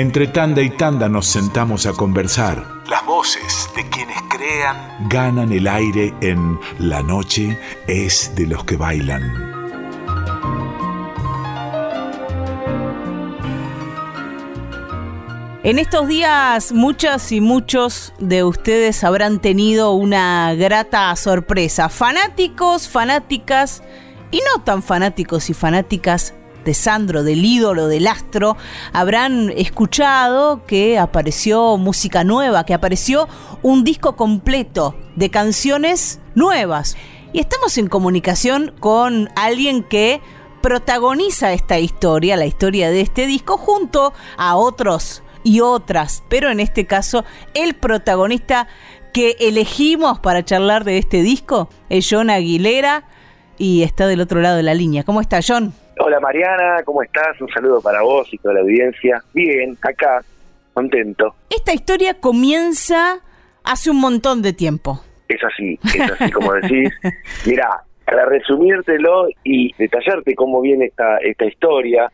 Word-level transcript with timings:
Entre 0.00 0.28
tanda 0.28 0.62
y 0.62 0.70
tanda 0.70 1.10
nos 1.10 1.26
sentamos 1.26 1.84
a 1.84 1.92
conversar. 1.92 2.66
Las 2.88 3.04
voces 3.04 3.68
de 3.76 3.86
quienes 3.90 4.16
crean 4.30 5.06
ganan 5.10 5.52
el 5.52 5.68
aire 5.68 6.14
en 6.22 6.58
La 6.78 7.02
noche 7.02 7.58
es 7.86 8.34
de 8.34 8.46
los 8.46 8.64
que 8.64 8.78
bailan. 8.78 9.20
En 15.64 15.78
estos 15.78 16.08
días 16.08 16.72
muchas 16.72 17.30
y 17.30 17.42
muchos 17.42 18.14
de 18.18 18.42
ustedes 18.42 19.04
habrán 19.04 19.38
tenido 19.38 19.92
una 19.92 20.54
grata 20.54 21.14
sorpresa. 21.14 21.90
Fanáticos, 21.90 22.88
fanáticas 22.88 23.82
y 24.30 24.38
no 24.38 24.62
tan 24.64 24.82
fanáticos 24.82 25.50
y 25.50 25.52
fanáticas 25.52 26.32
de 26.64 26.74
Sandro, 26.74 27.22
del 27.22 27.44
ídolo, 27.44 27.88
del 27.88 28.06
astro, 28.06 28.56
habrán 28.92 29.50
escuchado 29.56 30.64
que 30.66 30.98
apareció 30.98 31.76
música 31.76 32.24
nueva, 32.24 32.64
que 32.64 32.74
apareció 32.74 33.28
un 33.62 33.84
disco 33.84 34.16
completo 34.16 34.94
de 35.16 35.30
canciones 35.30 36.20
nuevas. 36.34 36.96
Y 37.32 37.40
estamos 37.40 37.78
en 37.78 37.86
comunicación 37.88 38.74
con 38.80 39.28
alguien 39.36 39.82
que 39.82 40.20
protagoniza 40.62 41.52
esta 41.52 41.78
historia, 41.78 42.36
la 42.36 42.46
historia 42.46 42.90
de 42.90 43.00
este 43.00 43.26
disco, 43.26 43.56
junto 43.56 44.12
a 44.36 44.56
otros 44.56 45.22
y 45.42 45.60
otras, 45.60 46.22
pero 46.28 46.50
en 46.50 46.60
este 46.60 46.86
caso 46.86 47.24
el 47.54 47.74
protagonista 47.74 48.68
que 49.12 49.36
elegimos 49.40 50.20
para 50.20 50.44
charlar 50.44 50.84
de 50.84 50.98
este 50.98 51.22
disco 51.22 51.68
es 51.88 52.06
John 52.08 52.30
Aguilera 52.30 53.04
y 53.58 53.82
está 53.82 54.06
del 54.06 54.20
otro 54.20 54.40
lado 54.40 54.56
de 54.56 54.62
la 54.62 54.74
línea. 54.74 55.04
¿Cómo 55.04 55.20
está 55.20 55.40
John? 55.46 55.74
Hola 56.02 56.18
Mariana, 56.18 56.82
¿cómo 56.86 57.02
estás? 57.02 57.38
Un 57.42 57.48
saludo 57.50 57.82
para 57.82 58.00
vos 58.00 58.26
y 58.32 58.38
toda 58.38 58.54
la 58.54 58.60
audiencia. 58.60 59.22
Bien, 59.34 59.76
acá, 59.82 60.22
contento. 60.72 61.34
Esta 61.50 61.74
historia 61.74 62.14
comienza 62.18 63.18
hace 63.64 63.90
un 63.90 64.00
montón 64.00 64.40
de 64.40 64.54
tiempo. 64.54 64.98
Es 65.28 65.44
así, 65.44 65.78
es 65.84 66.10
así 66.10 66.30
como 66.32 66.54
decís. 66.54 66.88
Mirá, 67.46 67.82
para 68.06 68.24
resumírtelo 68.24 69.28
y 69.44 69.74
detallarte 69.76 70.34
cómo 70.34 70.62
viene 70.62 70.86
esta, 70.86 71.18
esta 71.18 71.44
historia, 71.44 72.10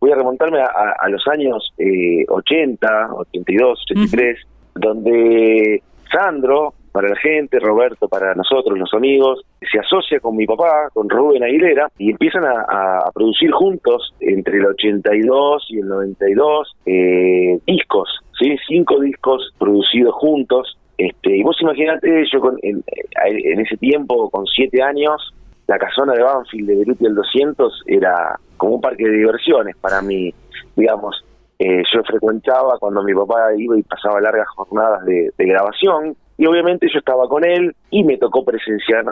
voy 0.00 0.12
a 0.12 0.16
remontarme 0.16 0.60
a, 0.60 1.08
los 1.08 1.26
años 1.28 1.72
eh, 1.78 2.26
80, 2.28 3.14
82, 3.14 3.80
83, 3.90 4.38
donde 4.74 5.82
Sandro, 6.12 6.74
para 6.92 7.08
la 7.08 7.16
gente, 7.16 7.58
Roberto 7.58 8.08
para 8.08 8.34
nosotros, 8.34 8.78
los 8.78 8.92
amigos, 8.94 9.44
se 9.70 9.78
asocia 9.78 10.20
con 10.20 10.36
mi 10.36 10.46
papá, 10.46 10.88
con 10.92 11.08
Rubén 11.08 11.44
Aguilera, 11.44 11.88
y 11.98 12.10
empiezan 12.10 12.44
a, 12.44 13.04
producir 13.14 13.50
juntos, 13.52 14.14
entre 14.20 14.58
el 14.58 14.66
82 14.66 15.66
y 15.70 15.78
el 15.78 15.88
92, 15.88 16.76
eh, 16.86 17.58
discos, 17.66 18.08
¿sí? 18.38 18.56
cinco 18.68 19.00
discos 19.00 19.52
producidos 19.58 20.14
juntos. 20.14 20.76
Este, 20.98 21.36
y 21.36 21.42
vos 21.42 21.56
imaginate, 21.60 22.24
yo 22.30 22.40
con, 22.40 22.58
en, 22.62 22.82
en 23.24 23.60
ese 23.60 23.76
tiempo, 23.76 24.28
con 24.30 24.46
siete 24.46 24.82
años, 24.82 25.32
la 25.70 25.78
casona 25.78 26.14
de 26.14 26.22
Banfield 26.24 26.68
de 26.68 26.76
Beruti 26.78 27.06
el 27.06 27.14
200 27.14 27.84
era 27.86 28.36
como 28.56 28.74
un 28.74 28.80
parque 28.80 29.04
de 29.04 29.18
diversiones 29.18 29.76
para 29.76 30.02
mí, 30.02 30.34
digamos. 30.74 31.24
Eh, 31.60 31.84
yo 31.94 32.02
frecuentaba 32.02 32.76
cuando 32.80 33.04
mi 33.04 33.14
papá 33.14 33.54
iba 33.56 33.78
y 33.78 33.82
pasaba 33.84 34.20
largas 34.20 34.48
jornadas 34.48 35.04
de, 35.04 35.30
grabación 35.38 36.16
y 36.40 36.46
obviamente 36.46 36.88
yo 36.90 37.00
estaba 37.00 37.28
con 37.28 37.44
él 37.44 37.76
y 37.90 38.02
me 38.02 38.16
tocó 38.16 38.42
presenciar 38.42 39.04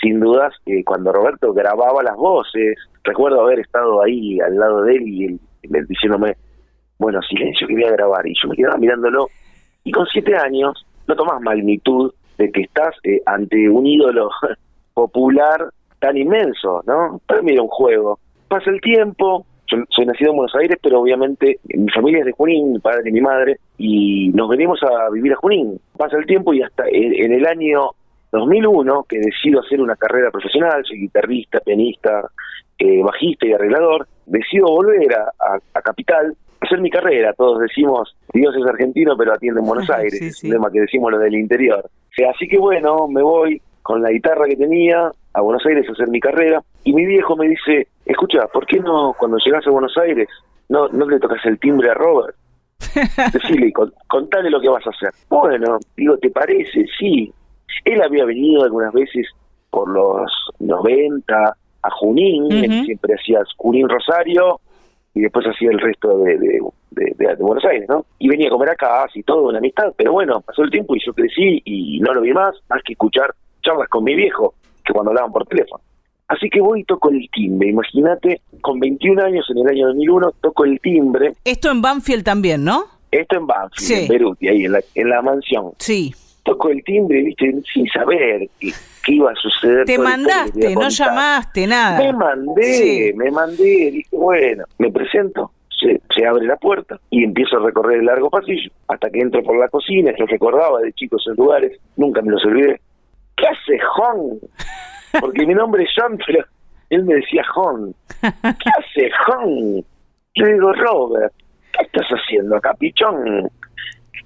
sin 0.00 0.20
dudas 0.20 0.54
eh, 0.66 0.84
cuando 0.84 1.12
Roberto 1.12 1.52
grababa 1.52 2.00
las 2.04 2.14
voces. 2.14 2.78
Recuerdo 3.02 3.40
haber 3.40 3.58
estado 3.58 4.04
ahí 4.04 4.38
al 4.38 4.56
lado 4.56 4.82
de 4.82 4.94
él 4.94 5.08
y 5.08 5.24
él, 5.24 5.40
diciéndome, 5.88 6.36
bueno, 6.96 7.20
silencio 7.22 7.66
que 7.66 7.74
voy 7.74 7.82
a 7.82 7.90
grabar. 7.90 8.24
Y 8.28 8.34
yo 8.40 8.48
me 8.48 8.54
quedaba 8.54 8.76
mirándolo 8.76 9.26
y 9.82 9.90
con 9.90 10.06
siete 10.06 10.36
años 10.36 10.86
no 11.08 11.16
tomas 11.16 11.40
magnitud 11.40 12.14
de 12.38 12.52
que 12.52 12.60
estás 12.60 12.94
eh, 13.02 13.20
ante 13.26 13.68
un 13.68 13.84
ídolo 13.84 14.30
popular 14.94 15.68
tan 15.98 16.16
inmenso, 16.16 16.84
¿no? 16.86 17.20
Para 17.26 17.42
mí 17.42 17.58
un 17.58 17.66
juego 17.66 18.20
pasa 18.46 18.70
el 18.70 18.80
tiempo, 18.80 19.44
yo 19.70 19.78
soy 19.90 20.06
nacido 20.06 20.30
en 20.30 20.36
Buenos 20.36 20.54
Aires, 20.54 20.78
pero 20.82 21.00
obviamente 21.00 21.58
mi 21.64 21.90
familia 21.90 22.20
es 22.20 22.26
de 22.26 22.32
Junín, 22.32 22.72
mi 22.72 22.78
padre 22.78 23.10
y 23.10 23.12
mi 23.12 23.20
madre, 23.20 23.58
y 23.78 24.28
nos 24.30 24.48
venimos 24.48 24.80
a 24.82 25.10
vivir 25.10 25.32
a 25.32 25.36
Junín. 25.36 25.80
Pasa 25.96 26.16
el 26.16 26.26
tiempo 26.26 26.52
y 26.54 26.62
hasta 26.62 26.84
en, 26.88 27.32
el 27.32 27.46
año 27.46 27.90
2001, 28.32 29.04
que 29.08 29.18
decido 29.18 29.60
hacer 29.60 29.80
una 29.80 29.96
carrera 29.96 30.30
profesional, 30.30 30.84
soy 30.84 31.00
guitarrista, 31.00 31.60
pianista, 31.60 32.30
eh, 32.78 33.02
bajista 33.02 33.46
y 33.46 33.52
arreglador, 33.52 34.06
decido 34.26 34.66
volver 34.66 35.14
a, 35.14 35.80
Capital 35.82 36.36
a 36.60 36.66
hacer 36.66 36.80
mi 36.80 36.90
carrera. 36.90 37.32
Todos 37.32 37.60
decimos, 37.60 38.16
Dios 38.32 38.54
es 38.56 38.66
argentino, 38.66 39.16
pero 39.16 39.32
atiende 39.32 39.60
en 39.60 39.66
Buenos 39.66 39.88
Aires, 39.90 40.20
es 40.20 40.44
un 40.44 40.50
tema 40.50 40.70
que 40.70 40.80
decimos 40.80 41.12
los 41.12 41.20
del 41.20 41.34
interior. 41.34 41.88
Así 42.34 42.48
que 42.48 42.58
bueno, 42.58 43.08
me 43.08 43.22
voy 43.22 43.60
con 43.82 44.02
la 44.02 44.10
guitarra 44.10 44.46
que 44.46 44.56
tenía 44.56 45.12
a 45.36 45.42
Buenos 45.42 45.64
Aires 45.66 45.86
a 45.86 45.92
hacer 45.92 46.08
mi 46.08 46.18
carrera 46.18 46.62
y 46.82 46.94
mi 46.94 47.04
viejo 47.04 47.36
me 47.36 47.46
dice, 47.46 47.88
escucha, 48.06 48.46
¿por 48.46 48.66
qué 48.66 48.80
no 48.80 49.14
cuando 49.18 49.36
llegas 49.36 49.66
a 49.66 49.70
Buenos 49.70 49.96
Aires 49.98 50.28
no, 50.70 50.88
no 50.88 51.06
le 51.06 51.20
tocas 51.20 51.44
el 51.44 51.58
timbre 51.58 51.90
a 51.90 51.94
Robert? 51.94 52.34
Decirle, 53.32 53.72
contale 54.08 54.48
lo 54.48 54.60
que 54.60 54.70
vas 54.70 54.86
a 54.86 54.90
hacer. 54.90 55.10
Bueno, 55.28 55.78
digo, 55.94 56.16
¿te 56.16 56.30
parece? 56.30 56.86
Sí. 56.98 57.32
Él 57.84 58.02
había 58.02 58.24
venido 58.24 58.64
algunas 58.64 58.92
veces 58.94 59.26
por 59.70 59.90
los 59.90 60.30
90 60.58 61.34
a 61.34 61.90
Junín, 61.90 62.48
siempre 62.86 63.14
hacía 63.14 63.40
Junín 63.58 63.88
Rosario 63.90 64.58
y 65.14 65.20
después 65.20 65.46
hacía 65.46 65.70
el 65.70 65.78
resto 65.78 66.18
de, 66.18 66.38
de, 66.38 67.34
Buenos 67.38 67.64
Aires, 67.66 67.86
¿no? 67.90 68.06
Y 68.18 68.28
venía 68.28 68.48
a 68.48 68.50
comer 68.50 68.70
acá, 68.70 69.04
así 69.04 69.22
todo, 69.22 69.48
una 69.48 69.58
amistad, 69.58 69.92
pero 69.96 70.12
bueno, 70.12 70.40
pasó 70.40 70.62
el 70.62 70.70
tiempo 70.70 70.96
y 70.96 71.00
yo 71.04 71.12
crecí 71.12 71.60
y 71.64 72.00
no 72.00 72.14
lo 72.14 72.22
vi 72.22 72.32
más, 72.32 72.54
más 72.70 72.82
que 72.82 72.94
escuchar 72.94 73.34
charlas 73.62 73.88
con 73.88 74.04
mi 74.04 74.14
viejo, 74.14 74.54
que 74.86 74.92
cuando 74.92 75.10
hablaban 75.10 75.32
por 75.32 75.46
teléfono. 75.46 75.82
Así 76.28 76.50
que 76.50 76.60
voy 76.60 76.80
y 76.80 76.84
toco 76.84 77.10
el 77.10 77.28
timbre. 77.32 77.70
Imagínate, 77.70 78.40
con 78.60 78.80
21 78.80 79.22
años 79.22 79.46
en 79.50 79.58
el 79.58 79.68
año 79.68 79.86
2001, 79.88 80.32
toco 80.40 80.64
el 80.64 80.80
timbre. 80.80 81.34
Esto 81.44 81.70
en 81.70 81.80
Banfield 81.80 82.24
también, 82.24 82.64
¿no? 82.64 82.84
Esto 83.10 83.36
en 83.36 83.46
Banfield, 83.46 84.02
en 84.02 84.08
Beruti, 84.08 84.48
ahí 84.48 84.64
en 84.64 84.72
la, 84.72 84.80
en 84.94 85.08
la 85.08 85.22
mansión. 85.22 85.72
Sí. 85.78 86.12
Toco 86.42 86.68
el 86.68 86.82
timbre, 86.84 87.22
viste, 87.22 87.54
sin 87.72 87.86
saber 87.88 88.48
qué, 88.60 88.72
iba 89.08 89.30
a 89.30 89.34
suceder. 89.36 89.84
Te 89.84 89.98
mandaste, 89.98 90.74
no 90.74 90.88
llamaste, 90.88 91.66
nada. 91.66 91.98
Me 91.98 92.12
mandé, 92.12 93.14
me 93.16 93.30
mandé, 93.30 93.90
dije, 93.92 94.08
bueno, 94.12 94.64
me 94.78 94.90
presento, 94.90 95.52
se, 95.80 96.00
se, 96.14 96.26
abre 96.26 96.46
la 96.46 96.56
puerta 96.56 97.00
y 97.10 97.24
empiezo 97.24 97.56
a 97.56 97.66
recorrer 97.66 98.00
el 98.00 98.06
largo 98.06 98.30
pasillo 98.30 98.70
hasta 98.88 99.10
que 99.10 99.20
entro 99.20 99.42
por 99.42 99.58
la 99.58 99.68
cocina. 99.68 100.12
Yo 100.18 100.26
recordaba 100.26 100.80
de 100.80 100.92
chicos 100.92 101.24
en 101.28 101.34
lugares, 101.34 101.80
nunca 101.96 102.22
me 102.22 102.32
los 102.32 102.44
olvidé. 102.44 102.80
¿Qué 103.36 103.46
hace 103.46 103.78
Jon? 103.78 104.40
Porque 105.20 105.46
mi 105.46 105.54
nombre 105.54 105.84
es 105.84 105.90
John, 105.96 106.18
pero 106.26 106.44
él 106.90 107.04
me 107.04 107.14
decía 107.14 107.44
Jon. 107.54 107.94
¿Qué 108.20 108.70
hace 108.78 109.10
Jon? 109.26 109.84
Le 110.34 110.52
digo, 110.52 110.72
Robert, 110.72 111.32
¿qué 111.72 111.84
estás 111.84 112.06
haciendo 112.08 112.56
acá, 112.56 112.74
pichón? 112.74 113.50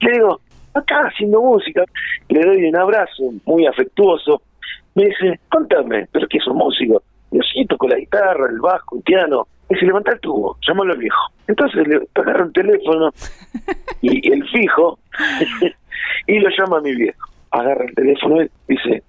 Le 0.01 0.13
digo, 0.13 0.41
acá 0.75 1.09
haciendo 1.09 1.41
música. 1.41 1.85
Le 2.29 2.41
doy 2.41 2.65
un 2.65 2.77
abrazo 2.77 3.33
muy 3.45 3.67
afectuoso. 3.67 4.43
Me 4.95 5.07
dice, 5.07 5.41
contame, 5.49 6.07
¿pero 6.13 6.27
qué 6.29 6.39
es 6.39 6.47
un 6.47 6.57
músico? 6.57 7.03
Yo 7.33 7.41
sí, 7.53 7.65
toco 7.67 7.89
la 7.89 7.97
guitarra, 7.97 8.49
el 8.49 8.61
bajo, 8.61 8.97
el 8.97 9.03
piano. 9.03 9.47
Y 9.69 9.77
se 9.77 9.87
levanta 9.87 10.13
el 10.13 10.21
tubo, 10.21 10.57
llámalo 10.67 10.93
al 10.93 10.99
viejo. 10.99 11.33
Entonces 11.47 11.87
le 11.87 12.01
agarro 12.15 12.45
el 12.45 12.53
teléfono 12.53 13.11
y 14.01 14.33
el 14.33 14.49
fijo 14.49 14.99
y 16.27 16.39
lo 16.41 16.49
llama 16.51 16.79
a 16.79 16.81
mi 16.81 16.95
viejo 16.95 17.30
agarra 17.51 17.85
el 17.85 17.95
teléfono 17.95 18.43
y 18.43 18.51
dice, 18.69 19.03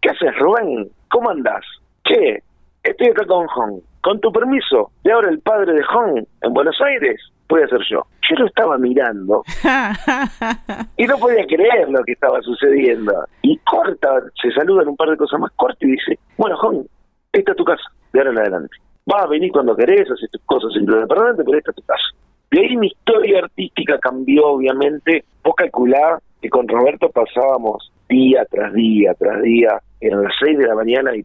¿qué 0.00 0.10
haces, 0.10 0.36
Rubén? 0.38 0.88
¿Cómo 1.10 1.30
andás? 1.30 1.64
Che, 2.04 2.42
estoy 2.82 3.08
acá 3.08 3.24
con 3.26 3.46
Hong. 3.46 3.80
Con 4.02 4.20
tu 4.20 4.30
permiso, 4.32 4.90
de 5.02 5.12
ahora 5.12 5.30
el 5.30 5.40
padre 5.40 5.72
de 5.72 5.82
Hong 5.82 6.24
en 6.42 6.52
Buenos 6.52 6.78
Aires 6.82 7.20
puede 7.48 7.68
ser 7.68 7.80
yo. 7.88 8.06
Yo 8.28 8.36
lo 8.36 8.46
estaba 8.46 8.78
mirando 8.78 9.42
y 10.96 11.04
no 11.04 11.18
podía 11.18 11.46
creer 11.46 11.88
lo 11.88 12.02
que 12.04 12.12
estaba 12.12 12.40
sucediendo. 12.42 13.12
Y 13.42 13.56
corta, 13.58 14.22
se 14.40 14.50
saludan 14.52 14.88
un 14.88 14.96
par 14.96 15.10
de 15.10 15.16
cosas 15.16 15.40
más 15.40 15.52
cortas 15.56 15.82
y 15.82 15.92
dice, 15.92 16.18
bueno, 16.36 16.56
Hong, 16.58 16.84
esta 17.32 17.52
es 17.52 17.56
tu 17.56 17.64
casa, 17.64 17.84
de 18.12 18.20
ahora 18.20 18.32
en 18.32 18.38
adelante. 18.38 18.76
Vas 19.06 19.24
a 19.24 19.28
venir 19.28 19.52
cuando 19.52 19.76
querés, 19.76 20.10
haces 20.10 20.30
tus 20.30 20.42
cosas 20.42 20.70
en 20.76 20.86
permanente, 20.86 21.42
pero 21.44 21.58
esta 21.58 21.70
es 21.70 21.76
tu 21.76 21.82
casa. 21.82 22.04
De 22.50 22.60
ahí 22.60 22.76
mi 22.76 22.86
historia 22.86 23.40
artística 23.40 23.98
cambió, 23.98 24.46
obviamente. 24.46 25.24
Vos 25.42 25.54
calculá 25.56 26.20
que 26.44 26.50
con 26.50 26.68
Roberto 26.68 27.08
pasábamos 27.08 27.90
día 28.06 28.44
tras 28.50 28.74
día, 28.74 29.14
tras 29.14 29.40
día, 29.40 29.80
eran 29.98 30.24
las 30.24 30.32
seis 30.38 30.58
de 30.58 30.66
la 30.66 30.74
mañana 30.74 31.16
y 31.16 31.24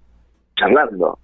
charlando, 0.55 1.19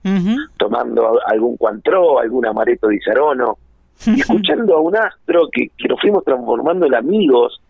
tomando 0.58 1.18
algún 1.26 1.56
cuantró, 1.56 2.20
algún 2.20 2.46
amareto 2.46 2.90
de 2.90 2.98
Isarono, 2.98 3.58
y 4.06 4.20
escuchando 4.20 4.76
a 4.76 4.82
un 4.82 4.98
astro 4.98 5.48
que, 5.50 5.70
que 5.78 5.88
nos 5.88 6.02
fuimos 6.02 6.26
transformando 6.26 6.88
en 6.88 6.96
amigos. 6.96 7.62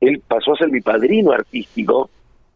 Él 0.00 0.22
pasó 0.28 0.52
a 0.52 0.58
ser 0.58 0.70
mi 0.70 0.80
padrino 0.80 1.32
artístico, 1.32 2.10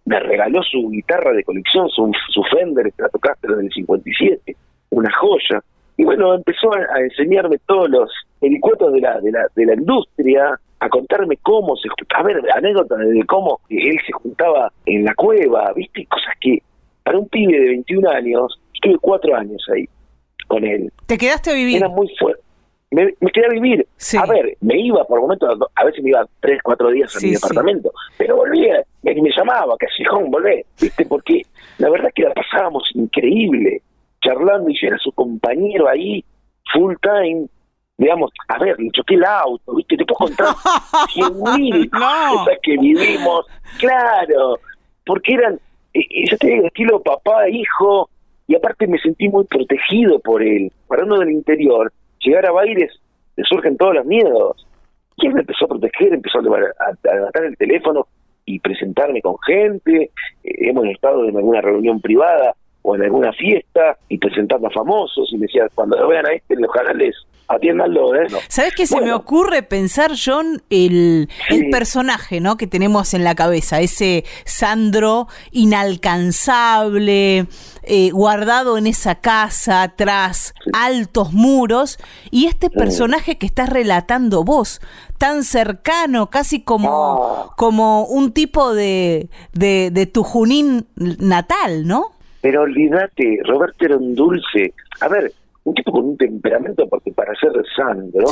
me 0.04 0.20
regaló 0.20 0.62
su 0.62 0.88
guitarra 0.88 1.32
de 1.32 1.42
colección, 1.42 1.88
su, 1.88 2.12
su 2.32 2.44
Fender 2.44 2.92
Stratocaster 2.92 3.56
del 3.56 3.72
57, 3.72 4.56
una 4.90 5.10
joya. 5.18 5.64
Y 5.96 6.04
bueno, 6.04 6.32
empezó 6.32 6.72
a, 6.72 7.00
enseñarme 7.00 7.58
todos 7.66 7.90
los 7.90 8.08
vericuetos 8.40 8.92
de 8.92 9.00
la, 9.00 9.20
de 9.20 9.32
la, 9.32 9.48
de 9.52 9.66
la 9.66 9.74
industria, 9.74 10.60
a 10.80 10.88
contarme 10.88 11.36
cómo 11.38 11.76
se 11.76 11.88
a 12.14 12.22
ver, 12.22 12.40
anécdotas 12.54 12.98
de 12.98 13.24
cómo 13.24 13.60
él 13.68 13.98
se 14.06 14.12
juntaba 14.12 14.72
en 14.84 15.04
la 15.04 15.14
cueva, 15.14 15.72
viste, 15.74 16.06
cosas 16.06 16.34
que 16.40 16.62
para 17.02 17.18
un 17.18 17.28
pibe 17.28 17.58
de 17.58 17.68
21 17.68 18.10
años, 18.10 18.60
estuve 18.74 18.98
cuatro 19.00 19.34
años 19.36 19.64
ahí 19.72 19.88
con 20.48 20.64
él. 20.64 20.92
¿Te 21.06 21.16
quedaste 21.16 21.50
a 21.50 21.54
vivir? 21.54 21.76
Era 21.76 21.88
muy 21.88 22.08
fuerte. 22.18 22.42
Me, 22.90 23.12
quedé 23.32 23.46
a 23.46 23.50
vivir. 23.50 23.86
A 24.18 24.26
ver, 24.26 24.56
me 24.60 24.78
iba 24.78 25.04
por 25.04 25.20
momentos, 25.20 25.58
a 25.74 25.84
veces 25.84 26.02
me 26.02 26.10
iba 26.10 26.24
tres, 26.40 26.60
cuatro 26.62 26.90
días 26.90 27.14
a 27.16 27.20
mi 27.20 27.32
departamento, 27.32 27.92
pero 28.16 28.36
volvía 28.36 28.82
y 29.02 29.20
me 29.20 29.30
llamaba, 29.36 29.76
Cajón, 29.76 30.30
volvé, 30.30 30.64
¿viste? 30.80 31.04
Porque 31.04 31.42
la 31.78 31.90
verdad 31.90 32.10
que 32.14 32.22
la 32.22 32.32
pasábamos 32.32 32.84
increíble, 32.94 33.82
charlando 34.22 34.70
y 34.70 34.80
yo 34.80 34.88
era 34.88 34.98
su 34.98 35.12
compañero 35.12 35.88
ahí, 35.88 36.24
full 36.72 36.94
time, 37.02 37.46
digamos, 37.98 38.30
a 38.48 38.58
ver, 38.58 38.78
le 38.78 38.90
choqué 38.90 39.14
el 39.14 39.24
auto, 39.24 39.74
¿viste? 39.74 39.96
Te 39.96 40.04
puedo 40.04 40.28
contar 40.28 40.54
cien 41.12 41.32
mil 41.56 41.90
cosas 41.90 42.58
que 42.62 42.76
vivimos, 42.76 43.46
claro, 43.78 44.58
porque 45.04 45.34
eran, 45.34 45.54
eh, 45.94 46.00
eh, 46.00 46.24
yo 46.30 46.36
tenía 46.36 46.66
estilo 46.66 47.02
papá, 47.02 47.48
hijo, 47.48 48.10
y 48.46 48.54
aparte 48.54 48.86
me 48.86 48.98
sentí 48.98 49.28
muy 49.28 49.44
protegido 49.44 50.18
por 50.20 50.42
él. 50.42 50.70
Para 50.86 51.04
uno 51.04 51.18
del 51.18 51.30
interior, 51.30 51.92
llegar 52.20 52.46
a 52.46 52.52
Baires 52.52 52.92
le 53.36 53.44
surgen 53.44 53.76
todos 53.76 53.94
los 53.94 54.06
miedos. 54.06 54.66
Y 55.16 55.26
él 55.26 55.34
me 55.34 55.40
empezó 55.40 55.64
a 55.64 55.68
proteger, 55.68 56.12
empezó 56.12 56.38
a 56.38 56.42
levantar 56.42 57.44
el 57.44 57.56
teléfono 57.56 58.06
y 58.44 58.60
presentarme 58.60 59.20
con 59.22 59.36
gente. 59.46 60.10
Eh, 60.44 60.68
hemos 60.68 60.86
estado 60.86 61.24
en 61.28 61.36
alguna 61.36 61.60
reunión 61.60 62.00
privada 62.00 62.54
o 62.86 62.94
en 62.94 63.02
alguna 63.02 63.32
fiesta 63.32 63.98
y 64.08 64.16
presentando 64.16 64.68
a 64.68 64.70
famosos 64.70 65.28
y 65.32 65.36
me 65.36 65.46
decía, 65.46 65.66
cuando 65.74 65.98
lo 65.98 66.06
vean 66.06 66.24
a 66.24 66.32
este, 66.32 66.54
ojalá 66.64 66.92
les 66.92 67.16
atiéndanlo. 67.48 68.14
¿eh? 68.14 68.28
¿Sabes 68.48 68.74
qué 68.76 68.86
se 68.86 69.00
me 69.00 69.12
ocurre 69.12 69.64
pensar, 69.64 70.12
John, 70.12 70.62
el, 70.70 71.28
el, 71.48 71.70
personaje 71.70 72.40
¿no? 72.40 72.56
que 72.56 72.68
tenemos 72.68 73.12
en 73.12 73.24
la 73.24 73.34
cabeza? 73.34 73.80
Ese 73.80 74.24
Sandro 74.44 75.26
inalcanzable, 75.50 77.46
eh, 77.82 78.10
guardado 78.12 78.78
en 78.78 78.86
esa 78.86 79.16
casa 79.16 79.82
atrás, 79.82 80.54
altos 80.72 81.32
muros, 81.32 81.98
y 82.30 82.46
este 82.46 82.70
personaje 82.70 83.36
que 83.36 83.46
estás 83.46 83.68
relatando 83.68 84.44
vos, 84.44 84.80
tan 85.18 85.42
cercano, 85.42 86.30
casi 86.30 86.62
como, 86.62 87.48
ah. 87.50 87.54
como 87.56 88.04
un 88.04 88.32
tipo 88.32 88.74
de, 88.74 89.28
de, 89.52 89.90
de 89.90 90.06
tu 90.06 90.22
Junín 90.22 90.86
natal, 90.94 91.86
¿no? 91.86 92.15
Pero 92.46 92.62
olvídate, 92.62 93.40
Roberto 93.42 93.86
era 93.86 93.96
un 93.96 94.14
dulce. 94.14 94.72
A 95.00 95.08
ver, 95.08 95.32
un 95.64 95.74
tipo 95.74 95.90
con 95.90 96.10
un 96.10 96.16
temperamento, 96.16 96.86
porque 96.88 97.10
para 97.10 97.34
ser 97.34 97.50
Sandro 97.74 98.24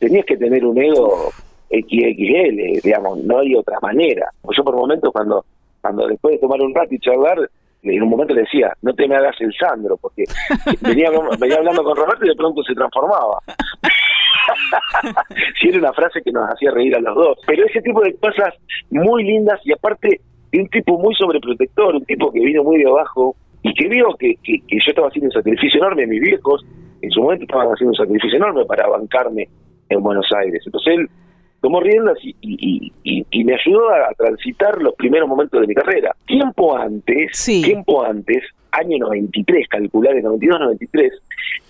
tenías 0.00 0.26
que 0.26 0.36
tener 0.36 0.66
un 0.66 0.82
ego 0.82 1.30
XXL, 1.70 2.80
digamos, 2.82 3.18
no 3.18 3.38
hay 3.38 3.54
otra 3.54 3.78
manera. 3.80 4.28
Yo 4.50 4.64
por 4.64 4.74
momentos 4.74 5.12
cuando 5.12 5.44
cuando 5.80 6.08
después 6.08 6.32
de 6.32 6.38
tomar 6.40 6.60
un 6.60 6.74
rato 6.74 6.92
y 6.92 6.98
charlar, 6.98 7.48
en 7.84 8.02
un 8.02 8.08
momento 8.08 8.34
le 8.34 8.40
decía, 8.40 8.72
no 8.82 8.92
te 8.94 9.06
me 9.06 9.14
hagas 9.14 9.40
el 9.40 9.54
Sandro, 9.54 9.96
porque 9.96 10.24
venía, 10.80 11.10
venía 11.38 11.58
hablando 11.58 11.84
con 11.84 11.96
Roberto 11.96 12.24
y 12.24 12.30
de 12.30 12.34
pronto 12.34 12.64
se 12.64 12.74
transformaba. 12.74 13.38
sí, 15.60 15.68
era 15.68 15.78
una 15.78 15.92
frase 15.92 16.20
que 16.20 16.32
nos 16.32 16.50
hacía 16.50 16.72
reír 16.72 16.96
a 16.96 17.00
los 17.00 17.14
dos. 17.14 17.38
Pero 17.46 17.64
ese 17.64 17.80
tipo 17.80 18.00
de 18.00 18.12
cosas 18.16 18.54
muy 18.90 19.22
lindas 19.22 19.60
y 19.64 19.72
aparte 19.72 20.20
de 20.50 20.60
un 20.60 20.68
tipo 20.68 20.98
muy 20.98 21.14
sobreprotector, 21.14 21.94
un 21.94 22.04
tipo 22.04 22.32
que 22.32 22.40
vino 22.40 22.64
muy 22.64 22.82
de 22.82 22.90
abajo, 22.90 23.36
y 23.62 23.74
que 23.74 23.88
vio 23.88 24.14
que, 24.18 24.36
que, 24.42 24.60
yo 24.70 24.78
estaba 24.88 25.08
haciendo 25.08 25.28
un 25.28 25.32
sacrificio 25.32 25.80
enorme, 25.80 26.06
mis 26.06 26.20
viejos 26.20 26.64
en 27.00 27.10
su 27.10 27.22
momento 27.22 27.44
estaban 27.44 27.68
haciendo 27.68 27.90
un 27.90 27.96
sacrificio 27.96 28.36
enorme 28.36 28.64
para 28.64 28.88
bancarme 28.88 29.48
en 29.88 30.02
Buenos 30.02 30.26
Aires. 30.36 30.62
Entonces 30.64 30.94
él 30.94 31.08
tomó 31.60 31.80
riendas 31.80 32.18
y, 32.22 32.34
y, 32.40 33.24
y, 33.30 33.44
me 33.44 33.54
ayudó 33.54 33.88
a, 33.90 34.12
transitar 34.16 34.80
los 34.82 34.94
primeros 34.94 35.28
momentos 35.28 35.60
de 35.60 35.66
mi 35.66 35.74
carrera. 35.74 36.14
Tiempo 36.26 36.76
antes, 36.76 37.44
tiempo 37.44 38.04
antes, 38.04 38.42
año 38.72 38.98
93, 38.98 39.68
calcular 39.68 40.16
en 40.16 40.24
92-93, 40.24 41.10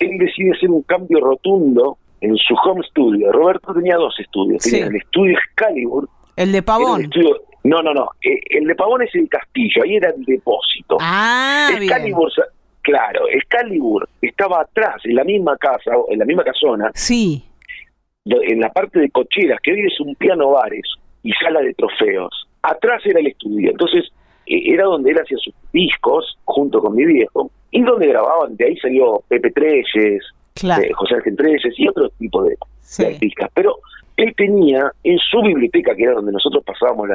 él 0.01 0.19
decide 0.19 0.53
hacer 0.53 0.71
un 0.71 0.83
cambio 0.83 1.21
rotundo 1.21 1.99
en 2.23 2.37
su 2.37 2.55
home 2.55 2.83
studio. 2.89 3.31
Roberto 3.33 3.75
tenía 3.75 3.97
dos 3.97 4.19
estudios, 4.19 4.63
tenía 4.63 4.87
el 4.87 4.97
estudio 4.97 5.37
Excalibur. 5.39 6.09
El 6.37 6.53
de 6.53 6.63
Pavón. 6.63 7.11
No, 7.65 7.83
no, 7.83 7.95
no. 7.95 8.11
Eh, 8.23 8.41
el 8.51 8.67
de 8.67 8.75
Pavón 8.75 9.03
es 9.03 9.15
el 9.15 9.29
castillo, 9.29 9.83
ahí 9.85 9.97
era 9.97 10.11
el 10.11 10.25
depósito. 10.25 10.99
Ah, 11.01 11.69
Excalibur, 11.73 12.31
claro, 12.83 13.29
Excalibur 13.29 14.09
estaba 14.21 14.63
atrás, 14.63 14.97
en 15.05 15.15
la 15.15 15.25
misma 15.25 15.57
casa, 15.57 15.93
en 16.09 16.19
la 16.19 16.25
misma 16.25 16.45
casona. 16.45 16.91
Sí. 16.95 17.45
En 18.25 18.61
la 18.61 18.71
parte 18.71 19.01
de 19.01 19.11
cocheras, 19.11 19.61
que 19.63 19.73
hoy 19.73 19.87
es 19.87 20.01
un 20.01 20.15
piano 20.15 20.51
bares 20.51 20.85
y 21.23 21.33
sala 21.33 21.61
de 21.61 21.75
trofeos. 21.75 22.47
Atrás 22.63 23.03
era 23.05 23.21
el 23.21 23.29
estudio. 23.29 23.71
Entonces, 23.71 24.13
e, 24.47 24.73
era 24.73 24.85
donde 24.85 25.11
él 25.11 25.19
hacía 25.19 25.39
sus 25.39 25.55
discos 25.73 26.39
junto 26.45 26.81
con 26.81 26.95
mi 26.95 27.05
viejo 27.05 27.51
y 27.71 27.83
donde 27.83 28.09
grababan. 28.09 28.57
De 28.57 28.67
ahí 28.67 28.77
salió 28.79 29.23
Pepe 29.29 29.51
Treyes, 29.51 29.87
eh, 29.97 30.93
José 30.93 31.15
Ángel 31.17 31.37
Treyes 31.37 31.63
y 31.77 31.89
otro 31.89 32.09
tipo 32.11 32.45
de, 32.45 32.57
de 32.99 33.07
artistas. 33.07 33.51
Pero 33.55 33.77
él 34.17 34.35
tenía 34.37 34.93
en 35.03 35.19
su 35.19 35.41
biblioteca, 35.43 35.95
que 35.95 36.05
era 36.05 36.13
donde 36.13 36.33
nosotros 36.33 36.63
pasábamos 36.65 37.09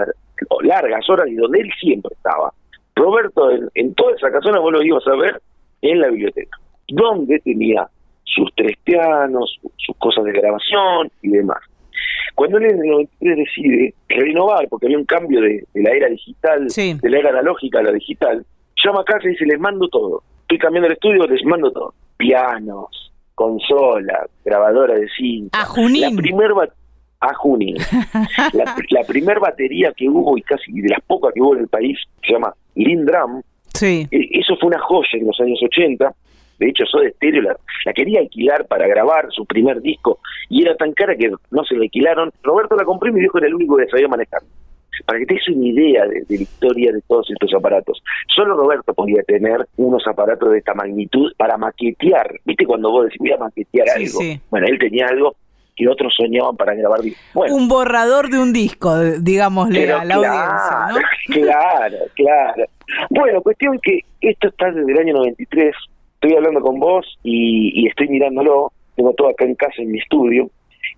largas 0.63 1.10
horas 1.10 1.28
y 1.28 1.36
donde 1.36 1.62
él 1.62 1.69
siempre 1.80 2.13
estaba. 2.16 2.54
Roberto, 2.95 3.50
en, 3.74 3.94
toda 3.94 4.16
esa 4.16 4.31
casona 4.31 4.60
vos 4.60 4.74
lo 4.74 4.81
ibas 4.81 5.06
a 5.07 5.16
ver 5.16 5.42
en 5.81 6.00
la 6.00 6.10
biblioteca, 6.10 6.57
donde 6.88 7.39
tenía 7.39 7.88
sus 8.24 8.50
tres 8.56 8.75
pianos, 8.84 9.60
sus 9.78 9.95
cosas 9.98 10.24
de 10.25 10.31
grabación 10.31 11.12
y 11.22 11.30
demás. 11.30 11.60
Cuando 12.36 12.57
él 12.57 12.66
en 12.66 12.80
el 12.81 12.89
93 12.89 13.38
decide 13.38 13.94
renovar, 14.10 14.68
porque 14.69 14.88
había 14.88 14.98
un 14.98 15.06
cambio 15.06 15.42
de, 15.42 15.63
la 15.74 15.92
era 15.92 16.07
digital, 16.07 16.68
de 16.68 17.10
la 17.10 17.18
era 17.18 17.30
analógica 17.30 17.80
a 17.80 17.83
la 17.83 17.92
digital, 17.92 18.45
llama 18.83 19.01
a 19.01 19.04
casa 19.04 19.28
y 19.28 19.31
dice, 19.31 19.45
les 19.45 19.60
mando 19.60 19.88
todo. 19.90 20.24
Estoy 20.42 20.60
cambiando 20.60 20.88
el 20.88 20.94
estudio, 20.94 21.25
les 21.28 21.44
mando 21.45 21.72
todo. 21.72 21.94
Pianos, 22.16 23.12
consola, 23.36 24.28
grabadora 24.45 24.95
de 24.95 25.07
cinta. 25.10 25.62
A 25.62 25.66
Junín. 25.66 26.16
La 26.16 26.22
primer 26.22 26.54
a 27.19 27.34
Junín. 27.34 27.78
la, 28.54 28.75
la 28.90 29.04
primer 29.04 29.40
batería 29.40 29.92
que 29.96 30.10
hubo 30.10 30.38
y 30.38 30.42
casi 30.42 30.72
de 30.72 30.90
las 30.90 31.02
pocas 31.02 31.34
que 31.34 31.42
hubo 31.42 31.56
en 31.56 31.62
el 31.62 31.68
país 31.68 31.98
se 32.25 32.34
llama 32.34 32.54
Lindram. 32.75 33.42
Sí. 33.74 34.08
E, 34.12 34.40
eso 34.40 34.56
fue 34.58 34.68
una 34.68 34.80
joya 34.80 35.10
en 35.14 35.28
los 35.28 35.40
años 35.40 35.60
80. 35.64 36.14
De 36.60 36.69
hecho, 36.69 36.86
Soda 36.86 37.10
Stereo 37.12 37.44
la, 37.44 37.56
la, 37.86 37.94
quería 37.94 38.19
alquilar 38.19 38.66
para 38.66 38.88
grabar 38.88 39.28
su 39.31 39.45
primer 39.45 39.80
disco 39.81 40.19
y 40.50 40.64
era 40.64 40.76
tan 40.76 40.92
cara 40.94 41.16
que 41.16 41.30
no 41.52 41.64
se 41.64 41.76
la 41.76 41.83
alquilaron. 41.83 42.31
Roberto 42.42 42.76
la 42.76 42.83
compró 42.83 43.09
y 43.09 43.14
mi 43.14 43.19
viejo 43.19 43.38
era 43.38 43.47
el 43.47 43.56
único 43.56 43.78
que 43.78 43.88
sabía 43.88 44.07
manejar. 44.07 44.42
Para 45.06 45.19
que 45.19 45.28
te 45.28 45.36
des 45.36 45.47
una 45.50 45.68
idea 45.68 46.07
de, 46.07 46.26
la 46.28 46.36
historia 46.36 46.92
de 46.92 47.02
todos 47.07 47.30
estos 47.30 47.54
aparatos. 47.54 48.02
Solo 48.36 48.56
Roberto 48.56 48.95
podía 48.95 49.21
tener 49.24 49.68
unos 49.78 50.07
aparatos 50.07 50.52
de 50.52 50.57
esta 50.57 50.74
magnitud 50.74 51.31
para 51.38 51.56
maquetear. 51.57 52.40
¿Viste 52.45 52.66
cuando 52.66 52.90
vos 52.90 53.06
decís 53.06 53.19
voy 53.19 53.31
a 53.31 53.38
maquetear 53.38 53.90
algo? 53.90 54.19
Bueno, 54.50 54.68
él 54.68 54.80
tenía 54.80 55.07
algo 55.07 55.36
que 55.78 55.88
otros 55.88 56.14
soñaban 56.18 56.57
para 56.57 56.74
grabar 56.74 57.00
un 57.34 57.68
borrador 57.68 58.30
de 58.30 58.40
un 58.40 58.52
disco, 58.52 58.98
digámosle 59.19 59.92
a 59.94 60.04
la 60.04 60.16
audiencia, 60.16 60.88
¿no? 60.90 60.98
Claro, 61.34 61.98
claro. 62.16 62.66
Bueno, 63.10 63.42
cuestión 63.42 63.80
que 63.81 64.00
esto 64.22 64.48
está 64.48 64.72
desde 64.72 64.92
el 64.92 64.98
año 64.98 65.14
93, 65.14 65.76
estoy 66.16 66.36
hablando 66.36 66.62
con 66.62 66.80
vos 66.80 67.06
y, 67.24 67.88
estoy 67.88 68.07
mirándolo, 68.07 68.72
tengo 68.96 69.14
todo 69.14 69.30
acá 69.30 69.46
en 69.46 69.56
casa 69.56 69.76
en 69.78 69.92
mi 69.92 70.00
estudio, 70.00 70.50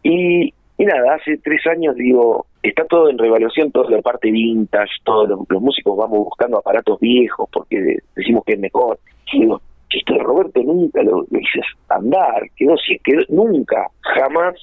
y, 0.01 0.53
y 0.77 0.85
nada, 0.85 1.15
hace 1.15 1.37
tres 1.39 1.65
años 1.67 1.95
digo, 1.95 2.45
está 2.63 2.85
todo 2.85 3.09
en 3.09 3.17
revaluación, 3.17 3.71
toda 3.71 3.89
la 3.89 4.01
parte 4.01 4.31
vintage, 4.31 4.91
todos 5.03 5.29
los, 5.29 5.61
músicos 5.61 5.97
vamos 5.97 6.19
buscando 6.19 6.59
aparatos 6.59 6.99
viejos 6.99 7.49
porque 7.51 7.97
decimos 8.15 8.43
que 8.45 8.53
es 8.53 8.59
mejor. 8.59 8.99
Y 9.33 9.41
digo, 9.41 9.61
esto 9.97 10.13
de 10.13 10.19
Roberto 10.19 10.61
nunca 10.61 11.01
lo, 11.03 11.25
lo 11.29 11.39
hice 11.39 11.61
andar, 11.89 12.43
quedó, 12.55 12.75
quedó, 13.03 13.21
nunca, 13.29 13.87
jamás 14.01 14.55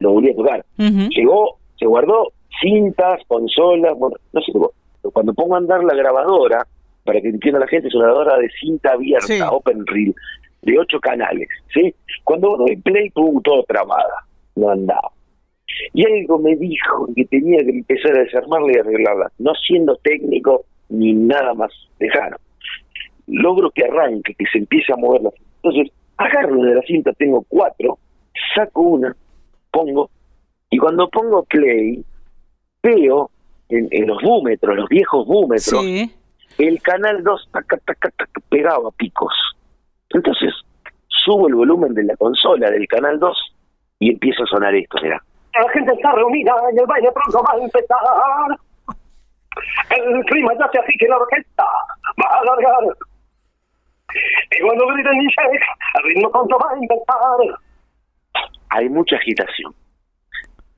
lo 0.00 0.12
volví 0.12 0.30
a 0.30 0.36
tocar. 0.36 0.64
Llegó, 0.76 1.58
se 1.78 1.86
guardó 1.86 2.32
cintas, 2.60 3.20
consolas, 3.28 3.96
bueno, 3.96 4.16
no 4.32 4.40
sé 4.40 4.52
cómo. 4.52 4.70
Cuando 5.12 5.34
pongo 5.34 5.54
a 5.54 5.58
andar 5.58 5.82
la 5.84 5.94
grabadora, 5.94 6.66
para 7.04 7.20
que 7.20 7.28
entienda 7.28 7.60
la 7.60 7.66
gente, 7.66 7.88
es 7.88 7.94
una 7.94 8.06
grabadora 8.06 8.38
de 8.38 8.48
cinta 8.60 8.92
abierta, 8.92 9.50
open 9.50 9.86
reel, 9.86 10.14
de 10.62 10.78
ocho 10.78 11.00
canales, 11.00 11.48
¿sí? 11.72 11.94
Cuando 12.24 12.54
uno 12.54 12.64
play, 12.82 13.10
pum, 13.10 13.40
todo 13.42 13.64
trabada, 13.64 14.24
no 14.56 14.70
andaba. 14.70 15.10
Y 15.94 16.04
algo 16.04 16.38
me 16.38 16.54
dijo 16.56 17.08
que 17.16 17.24
tenía 17.24 17.58
que 17.64 17.70
empezar 17.70 18.16
a 18.16 18.22
desarmarla 18.22 18.72
y 18.72 18.78
arreglarla, 18.78 19.32
no 19.38 19.52
siendo 19.54 19.96
técnico 19.96 20.64
ni 20.88 21.14
nada 21.14 21.54
más 21.54 21.72
lejano 21.98 22.36
logro 23.32 23.70
que 23.70 23.84
arranque, 23.84 24.34
que 24.34 24.44
se 24.46 24.58
empiece 24.58 24.92
a 24.92 24.96
mover 24.96 25.22
la 25.22 25.30
Entonces, 25.62 25.92
agarro 26.16 26.62
de 26.62 26.74
la 26.74 26.82
cinta, 26.82 27.12
tengo 27.14 27.44
cuatro, 27.48 27.98
saco 28.54 28.80
una, 28.80 29.16
pongo, 29.70 30.10
y 30.70 30.78
cuando 30.78 31.08
pongo 31.08 31.42
play, 31.44 32.04
veo 32.82 33.30
en, 33.68 34.06
los 34.06 34.22
búmetros, 34.22 34.76
los 34.76 34.88
viejos 34.88 35.26
búmetros, 35.26 35.84
el 36.58 36.82
canal 36.82 37.22
2 37.22 37.48
pegaba 38.48 38.90
picos. 38.92 39.32
Entonces, 40.10 40.52
subo 41.08 41.48
el 41.48 41.54
volumen 41.54 41.94
de 41.94 42.04
la 42.04 42.16
consola 42.16 42.70
del 42.70 42.86
canal 42.86 43.18
2 43.18 43.54
y 44.00 44.10
empieza 44.10 44.42
a 44.42 44.46
sonar 44.46 44.74
esto, 44.74 44.98
mira. 45.02 45.22
La 45.54 45.68
gente 45.70 45.92
está 45.92 46.12
reunida 46.12 46.52
y 46.74 46.78
el 46.78 46.86
baile 46.86 47.10
pronto 47.12 47.42
va 47.42 47.54
a 47.54 47.62
empezar. 47.62 47.98
El 49.90 50.24
clima 50.24 50.52
ya 50.58 50.70
se 50.70 50.78
y 50.98 51.08
la 51.08 51.16
orquesta 51.18 51.64
va 52.22 52.28
a 52.28 52.40
alargar. 52.40 52.96
Y 54.50 54.62
cuando 54.62 54.86
griten 54.88 55.18
DJ, 55.18 55.34
el 55.94 56.04
ritmo 56.04 56.30
pronto 56.30 56.58
va 56.58 56.70
a 56.72 56.76
empezar. 56.76 57.58
Hay 58.70 58.88
mucha 58.88 59.16
agitación. 59.16 59.74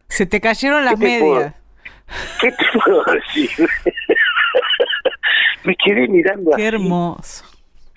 Se 0.09 0.27
te 0.27 0.41
cayeron 0.41 0.85
las 0.85 0.95
¿Qué 0.99 1.07
te 1.07 1.21
puedo- 1.21 1.35
medias. 1.37 1.55
¿Qué 2.41 2.53
te 2.53 2.65
puedo 2.85 3.03
decir? 3.05 3.51
me 5.65 5.75
quedé 5.77 6.09
mirando 6.09 6.51
Qué 6.51 6.67
así, 6.67 6.75
hermoso. 6.77 7.45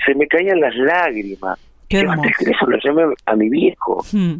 se 0.05 0.15
me 0.15 0.27
caían 0.27 0.59
las 0.59 0.75
lágrimas. 0.75 1.59
Qué 1.89 1.99
hermoso. 1.99 2.29
teléfono, 2.39 2.77
llamé 2.83 3.13
a 3.25 3.35
mi 3.35 3.49
viejo. 3.49 4.03
Hmm. 4.11 4.35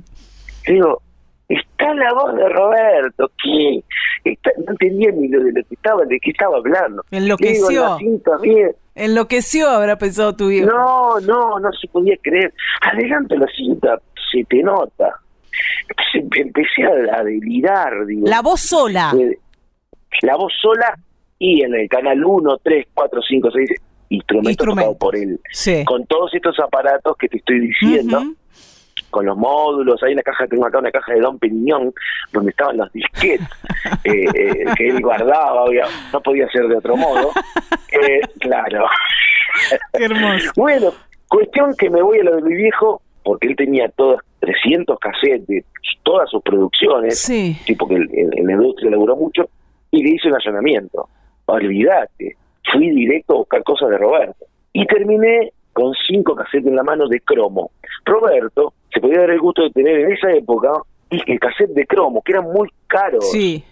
Digo, 0.65 1.01
está 1.49 1.93
la 1.93 2.13
voz 2.13 2.35
de 2.35 2.49
Roberto, 2.49 3.31
¿qué? 3.43 3.83
Está- 4.23 4.51
no 4.65 4.71
entendía 4.71 5.11
ni 5.11 5.27
lo 5.29 5.43
de 5.43 5.51
lo 5.53 5.63
que 5.67 5.75
estaba, 5.75 6.03
de 6.05 6.19
qué 6.19 6.31
estaba 6.31 6.57
hablando. 6.57 7.03
Le 7.09 7.19
digo, 7.21 7.35
Enloqueció. 7.37 7.81
la 7.83 7.97
cinta 7.97 8.31
bien. 8.41 8.71
Enloqueció, 8.95 9.69
habrá 9.69 9.97
pensado 9.97 10.35
tu 10.35 10.47
viejo. 10.49 10.69
No, 10.69 11.19
no, 11.21 11.59
no 11.59 11.71
se 11.73 11.87
podía 11.87 12.15
creer. 12.21 12.53
Adelante 12.81 13.37
la 13.37 13.47
cinta, 13.55 13.99
se 14.31 14.43
te 14.45 14.61
nota. 14.63 15.13
Entonces 15.89 16.41
empecé 16.45 16.83
a, 17.11 17.19
a 17.19 17.23
delirar, 17.23 18.05
digo. 18.05 18.27
La 18.27 18.41
voz 18.41 18.59
sola. 18.61 19.13
Eh, 19.17 19.37
la 20.23 20.35
voz 20.35 20.51
sola 20.61 20.97
y 21.39 21.61
en 21.63 21.73
el 21.75 21.87
canal 21.87 22.23
1, 22.23 22.57
3, 22.63 22.87
4, 22.93 23.21
5, 23.27 23.49
6 23.51 23.69
instrumentos 24.09 24.51
Instrumentos. 24.51 24.97
por 24.97 25.15
él. 25.15 25.39
Sí. 25.51 25.83
Con 25.85 26.05
todos 26.07 26.33
estos 26.33 26.59
aparatos 26.59 27.15
que 27.17 27.27
te 27.27 27.37
estoy 27.37 27.59
diciendo, 27.59 28.19
Ujú. 28.19 28.35
Con 29.09 29.25
los 29.25 29.37
módulos, 29.37 30.01
hay 30.03 30.13
una 30.13 30.21
caja, 30.21 30.47
tengo 30.47 30.65
acá 30.65 30.79
una 30.79 30.91
caja 30.91 31.13
de 31.13 31.21
Don 31.21 31.39
Periñón, 31.39 31.93
donde 32.33 32.51
estaban 32.51 32.77
los 32.77 32.91
disquetes 32.91 33.47
eh, 34.03 34.25
eh, 34.33 34.65
que 34.77 34.87
él 34.89 35.01
guardaba, 35.01 35.65
no 36.13 36.21
podía 36.21 36.47
ser 36.49 36.67
de 36.67 36.77
otro 36.77 36.95
modo. 36.97 37.31
Eh, 37.91 38.21
claro. 38.39 38.85
Qué 39.93 40.05
hermoso. 40.05 40.51
Bueno, 40.55 40.91
cuestión 41.27 41.73
que 41.77 41.89
me 41.89 42.01
voy 42.01 42.19
a 42.19 42.23
lo 42.23 42.35
de 42.35 42.41
mi 42.41 42.55
viejo, 42.55 43.01
porque 43.23 43.47
él 43.47 43.55
tenía 43.55 43.89
todos 43.89 44.21
300 44.39 44.99
cassettes 44.99 45.47
de 45.47 45.65
todas 46.03 46.29
sus 46.29 46.41
producciones, 46.43 47.19
Sí. 47.19 47.57
tipo 47.65 47.87
que 47.87 47.95
en, 47.95 48.09
en 48.13 48.45
la 48.45 48.53
industria 48.53 48.91
laburó 48.91 49.15
mucho, 49.15 49.49
y 49.91 50.03
le 50.03 50.11
hice 50.11 50.27
un 50.27 50.35
allanamiento. 50.35 51.09
Olvídate, 51.45 52.35
fui 52.71 52.89
directo 52.89 53.33
a 53.33 53.37
buscar 53.37 53.63
cosas 53.63 53.89
de 53.89 53.97
Roberto. 53.97 54.45
Y 54.73 54.85
terminé 54.85 55.51
con 55.77 55.93
cinco 56.07 56.33
cassettes 56.33 56.65
en 56.65 56.75
la 56.75 56.81
mano 56.81 57.07
de 57.07 57.19
cromo. 57.19 57.69
Roberto 58.03 58.73
se 58.91 58.99
podía 58.99 59.19
dar 59.19 59.29
el 59.29 59.39
gusto 59.39 59.61
de 59.61 59.69
tener 59.69 59.99
en 59.99 60.11
esa 60.11 60.31
época 60.31 60.71
el 61.11 61.39
cassette 61.39 61.69
de 61.69 61.85
cromo, 61.85 62.23
que 62.25 62.31
eran 62.31 62.45
muy 62.45 62.67
caros. 62.87 63.29
Sí. 63.29 63.63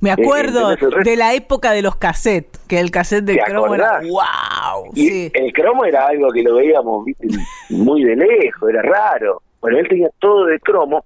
Me 0.00 0.10
acuerdo 0.10 0.72
¿entendés 0.72 0.82
el 0.82 0.92
resto? 0.92 1.10
de 1.10 1.16
la 1.16 1.34
época 1.34 1.70
de 1.70 1.82
los 1.82 1.94
cassettes, 1.96 2.58
que 2.66 2.80
el 2.80 2.90
cassette 2.90 3.24
de 3.24 3.34
¿Te 3.36 3.44
cromo 3.44 3.76
era 3.76 4.00
wow. 4.00 4.90
Y 4.94 5.06
Sí. 5.08 5.30
el 5.34 5.52
cromo 5.52 5.84
era 5.84 6.08
algo 6.08 6.30
que 6.32 6.42
lo 6.42 6.56
veíamos 6.56 7.04
¿viste? 7.04 7.28
muy 7.70 8.02
de 8.02 8.16
lejos, 8.16 8.68
era 8.68 8.82
raro. 8.82 9.40
Bueno, 9.60 9.78
él 9.78 9.88
tenía 9.88 10.08
todo 10.18 10.46
de 10.46 10.58
cromo. 10.58 11.04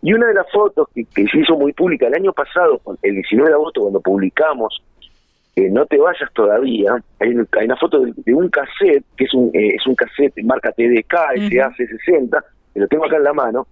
Y 0.00 0.14
una 0.14 0.26
de 0.28 0.34
las 0.34 0.50
fotos 0.50 0.88
que, 0.94 1.04
que 1.14 1.26
se 1.28 1.38
hizo 1.38 1.54
muy 1.54 1.74
pública 1.74 2.06
el 2.06 2.14
año 2.14 2.32
pasado, 2.32 2.80
el 3.02 3.14
19 3.16 3.50
de 3.50 3.54
agosto, 3.54 3.82
cuando 3.82 4.00
publicamos 4.00 4.82
eh, 5.56 5.68
No 5.70 5.86
te 5.86 5.96
vayas 5.98 6.30
todavía, 6.34 6.96
hay, 7.18 7.30
un- 7.34 7.48
hay 7.58 7.64
una 7.66 7.76
foto 7.76 8.00
de, 8.00 8.12
de 8.16 8.34
un 8.34 8.48
cassette, 8.50 9.04
que 9.16 9.24
es 9.24 9.34
un, 9.34 9.50
eh, 9.54 9.74
es 9.76 9.86
un 9.86 9.94
cassette 9.94 10.42
marca 10.44 10.70
TDK, 10.72 11.14
Ujú. 11.36 11.46
SA60, 11.46 12.44
que 12.74 12.80
lo 12.80 12.86
tengo 12.88 13.06
acá 13.06 13.16
en 13.16 13.24
la 13.24 13.32
mano. 13.32 13.66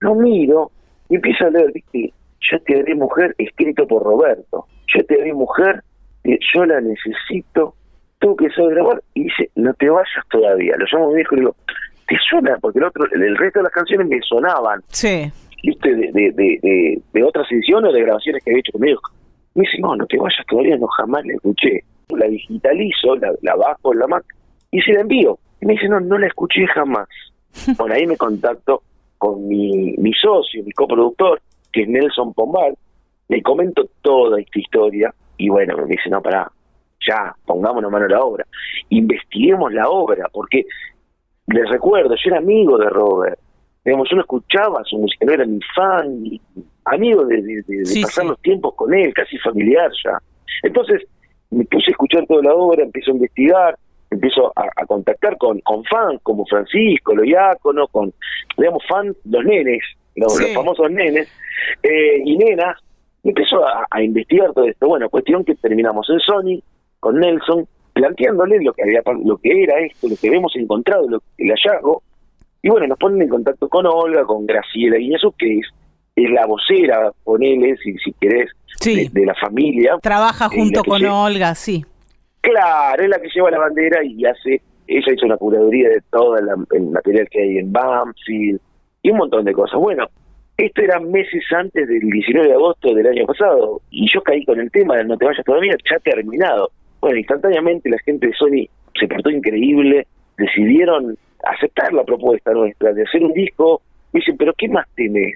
Lo 0.00 0.14
miro 0.14 0.70
y 1.08 1.16
empiezo 1.16 1.46
a 1.46 1.50
leer, 1.50 1.72
¿viste? 1.72 2.12
Yo 2.50 2.58
te 2.62 2.78
haré 2.80 2.94
mujer, 2.94 3.34
escrito 3.38 3.86
por 3.86 4.02
Roberto. 4.02 4.66
Yo 4.94 5.04
te 5.04 5.20
haré 5.20 5.32
mujer, 5.32 5.82
eh, 6.24 6.38
yo 6.54 6.64
la 6.66 6.80
necesito, 6.80 7.74
tú 8.18 8.34
que 8.34 8.48
sabes 8.50 8.70
grabar. 8.74 9.02
Y 9.14 9.24
dice, 9.24 9.50
no 9.56 9.72
te 9.74 9.88
vayas 9.88 10.26
todavía. 10.30 10.74
Lo 10.78 10.86
llamo 10.90 11.06
a 11.06 11.08
mi 11.10 11.16
viejo 11.16 11.34
y 11.34 11.38
le 11.38 11.40
digo, 11.42 11.56
¿te 12.08 12.16
suena? 12.28 12.56
Porque 12.60 12.78
el, 12.80 12.86
otro, 12.86 13.04
el 13.12 13.36
resto 13.36 13.60
de 13.60 13.64
las 13.64 13.72
canciones 13.72 14.08
me 14.08 14.20
sonaban, 14.22 14.80
Sí. 14.88 15.30
¿viste? 15.62 15.94
De, 15.94 16.10
de, 16.12 16.32
de, 16.32 16.58
de, 16.62 17.02
de 17.12 17.22
otras 17.22 17.46
ediciones 17.52 17.90
o 17.90 17.92
de 17.92 18.02
grabaciones 18.02 18.42
que 18.42 18.50
había 18.50 18.60
hecho 18.60 18.72
conmigo. 18.72 19.00
Me 19.54 19.62
dice, 19.62 19.78
no, 19.80 19.96
no 19.96 20.06
te 20.06 20.16
vayas 20.16 20.44
todavía, 20.48 20.76
no 20.76 20.86
jamás 20.88 21.24
la 21.26 21.34
escuché. 21.34 21.84
La 22.08 22.26
digitalizo, 22.26 23.16
la, 23.16 23.32
la 23.42 23.54
bajo 23.56 23.92
en 23.92 24.00
la 24.00 24.06
Mac 24.06 24.24
y 24.70 24.80
se 24.80 24.92
la 24.92 25.00
envío. 25.00 25.38
Y 25.60 25.66
me 25.66 25.74
dice, 25.74 25.88
no, 25.88 26.00
no 26.00 26.18
la 26.18 26.26
escuché 26.26 26.66
jamás. 26.66 27.08
Bueno, 27.76 27.94
ahí 27.94 28.06
me 28.06 28.16
contacto 28.16 28.82
con 29.18 29.46
mi, 29.46 29.94
mi 29.98 30.12
socio, 30.14 30.64
mi 30.64 30.72
coproductor, 30.72 31.42
que 31.72 31.82
es 31.82 31.88
Nelson 31.88 32.32
Pombal, 32.32 32.74
le 33.28 33.42
comento 33.42 33.88
toda 34.02 34.40
esta 34.40 34.58
historia 34.58 35.14
y 35.36 35.48
bueno, 35.48 35.76
me 35.76 35.84
dice, 35.84 36.10
no, 36.10 36.22
pará, 36.22 36.50
ya, 37.06 37.34
pongámonos 37.46 37.90
mano 37.90 38.06
a 38.06 38.08
la 38.08 38.24
obra, 38.24 38.46
investiguemos 38.88 39.72
la 39.72 39.88
obra, 39.88 40.28
porque 40.32 40.64
les 41.46 41.68
recuerdo, 41.68 42.14
yo 42.14 42.30
era 42.30 42.38
amigo 42.38 42.78
de 42.78 42.88
Robert, 42.88 43.38
digamos, 43.84 44.08
yo 44.10 44.16
no 44.16 44.22
escuchaba 44.22 44.82
su 44.84 44.98
música, 44.98 45.26
no 45.26 45.32
era 45.32 45.44
ni 45.44 45.60
fan, 45.74 46.22
ni 46.22 46.40
amigo 46.84 47.24
de, 47.24 47.42
de- 47.42 47.62
de- 47.66 47.76
de 47.78 47.86
Sí, 47.86 48.02
pasar 48.02 48.24
sí. 48.24 48.28
los 48.30 48.40
tiempos 48.42 48.74
con 48.74 48.92
él, 48.94 49.12
casi 49.14 49.36
familiar 49.38 49.90
ya. 50.04 50.18
Entonces, 50.62 51.02
me 51.50 51.64
puse 51.64 51.90
a 51.90 51.92
escuchar 51.92 52.26
toda 52.26 52.42
la 52.42 52.54
obra, 52.54 52.82
empiezo 52.84 53.10
a 53.10 53.14
investigar, 53.14 53.78
empiezo 54.10 54.52
a, 54.56 54.64
a 54.76 54.86
contactar 54.86 55.36
con, 55.38 55.60
con 55.60 55.84
fans 55.84 56.20
como 56.22 56.44
Francisco, 56.46 57.14
los 57.14 57.24
diáconos, 57.24 57.88
con, 57.90 58.12
digamos, 58.56 58.82
fans, 58.88 59.16
los 59.24 59.44
nenes, 59.44 59.80
los, 60.16 60.34
Sí. 60.36 60.44
los 60.44 60.54
famosos 60.54 60.90
nenes, 60.90 61.28
eh, 61.82 62.20
y 62.24 62.36
nenas, 62.36 62.76
empiezo 63.22 63.64
a, 63.66 63.86
a 63.90 64.02
investigar 64.02 64.52
todo 64.52 64.64
esto. 64.66 64.86
Bueno, 64.88 65.08
cuestión 65.08 65.44
que 65.44 65.54
terminamos 65.56 66.08
en 66.10 66.18
Sony, 66.20 66.62
con 67.00 67.18
Nelson, 67.20 67.66
planteándole 67.92 68.62
lo 68.62 68.72
que 68.72 68.82
había 68.82 69.02
lo 69.24 69.36
que 69.38 69.62
era 69.62 69.78
esto, 69.80 70.08
lo 70.08 70.16
que 70.20 70.28
habíamos 70.28 70.54
encontrado, 70.56 71.08
lo, 71.08 71.22
el 71.38 71.50
hallazgo, 71.50 72.02
y 72.62 72.68
bueno, 72.68 72.86
nos 72.88 72.98
ponen 72.98 73.22
en 73.22 73.28
contacto 73.28 73.68
con 73.68 73.86
Olga, 73.86 74.24
con 74.24 74.46
Graciela 74.46 74.96
Guiñazú, 74.98 75.32
que 75.38 75.58
es, 75.58 75.66
es 76.16 76.30
la 76.30 76.46
vocera, 76.46 77.12
ponele, 77.24 77.76
si, 77.78 77.96
si 77.98 78.12
querés, 78.20 78.50
Sí. 78.80 79.08
de, 79.10 79.20
de 79.20 79.26
la 79.26 79.34
familia. 79.34 79.98
Trabaja 80.02 80.48
Y 80.52 80.56
junto 80.56 80.82
con 80.84 81.04
Olga, 81.04 81.54
sí. 81.54 81.84
Claro, 82.40 83.02
es 83.02 83.08
la 83.10 83.20
que 83.20 83.28
lleva 83.28 83.50
la 83.50 83.58
bandera 83.58 84.02
y 84.02 84.24
hace, 84.24 84.60
ella 84.86 85.12
hizo 85.12 85.26
una 85.26 85.36
curaduría 85.36 85.90
de 85.90 86.00
todo 86.10 86.36
la- 86.40 86.56
el 86.72 86.82
material 86.86 87.28
que 87.30 87.42
hay 87.42 87.58
en 87.58 87.70
Banfield 87.72 88.58
y 89.02 89.10
un 89.10 89.18
montón 89.18 89.44
de 89.44 89.52
cosas. 89.52 89.78
Bueno, 89.78 90.06
esto 90.56 90.82
era 90.82 90.98
meses 91.00 91.42
antes 91.54 91.86
del 91.88 92.00
19 92.00 92.48
de 92.48 92.54
agosto 92.54 92.94
del 92.94 93.06
año 93.06 93.26
pasado 93.26 93.80
y 93.90 94.10
yo 94.12 94.22
caí 94.22 94.44
con 94.44 94.58
el 94.60 94.70
tema 94.70 94.96
de 94.96 95.04
no 95.04 95.16
te 95.18 95.26
vayas 95.26 95.44
todavía, 95.44 95.74
ya 95.90 95.98
terminado. 95.98 96.70
Bueno, 97.00 97.18
instantáneamente 97.18 97.88
la 97.90 97.98
gente 97.98 98.26
de 98.28 98.32
Sony 98.34 98.66
se 98.98 99.06
portó 99.08 99.30
increíble, 99.30 100.06
decidieron 100.38 101.16
aceptar 101.44 101.92
la 101.92 102.04
propuesta 102.04 102.52
nuestra 102.52 102.92
de 102.92 103.02
hacer 103.02 103.22
un 103.22 103.32
disco. 103.34 103.82
Me 104.12 104.20
dicen, 104.20 104.36
pero 104.38 104.52
¿qué 104.56 104.68
más 104.68 104.86
tenés? 104.96 105.34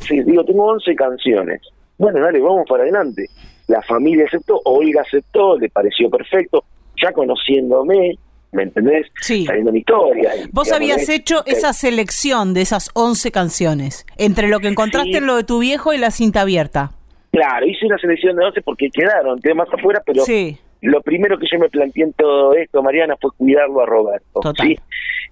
Sí, 0.00 0.20
digo, 0.22 0.44
tengo 0.44 0.64
11 0.66 0.94
canciones. 0.94 1.60
Bueno, 1.98 2.20
dale, 2.20 2.40
vamos 2.40 2.64
para 2.68 2.82
adelante. 2.82 3.26
La 3.68 3.82
familia 3.82 4.24
aceptó, 4.26 4.60
Olga 4.64 5.02
aceptó, 5.02 5.58
le 5.58 5.68
pareció 5.68 6.10
perfecto, 6.10 6.64
ya 7.00 7.12
conociéndome, 7.12 8.16
¿me 8.52 8.62
entendés? 8.64 9.06
Sí. 9.20 9.44
Sabiendo 9.46 9.70
mi 9.72 9.80
historia. 9.80 10.34
y, 10.34 10.48
Vos 10.50 10.64
digamos, 10.66 10.72
habías 10.72 11.02
es- 11.02 11.08
hecho 11.10 11.44
es- 11.46 11.58
esa 11.58 11.72
selección 11.72 12.52
de 12.54 12.62
esas 12.62 12.90
11 12.94 13.30
canciones, 13.30 14.06
entre 14.16 14.48
lo 14.48 14.58
que 14.60 14.68
encontraste 14.68 15.12
Sí. 15.12 15.16
en 15.18 15.26
lo 15.26 15.36
de 15.36 15.44
tu 15.44 15.58
viejo 15.60 15.92
y 15.92 15.98
la 15.98 16.10
cinta 16.10 16.40
abierta. 16.40 16.92
Claro, 17.30 17.64
hice 17.66 17.86
una 17.86 17.96
selección 17.98 18.34
de 18.36 18.44
11 18.46 18.60
porque 18.62 18.88
quedaron 18.92 19.38
temas 19.40 19.68
afuera, 19.72 20.02
pero 20.04 20.24
Sí, 20.24 20.58
lo 20.82 21.02
primero 21.02 21.38
que 21.38 21.46
yo 21.50 21.58
me 21.58 21.68
planteé 21.68 22.04
en 22.04 22.12
todo 22.14 22.54
esto, 22.54 22.82
Mariana, 22.82 23.16
fue 23.20 23.30
cuidarlo 23.36 23.82
a 23.82 23.86
Roberto. 23.86 24.40
Total. 24.40 24.66
¿sí? 24.66 24.78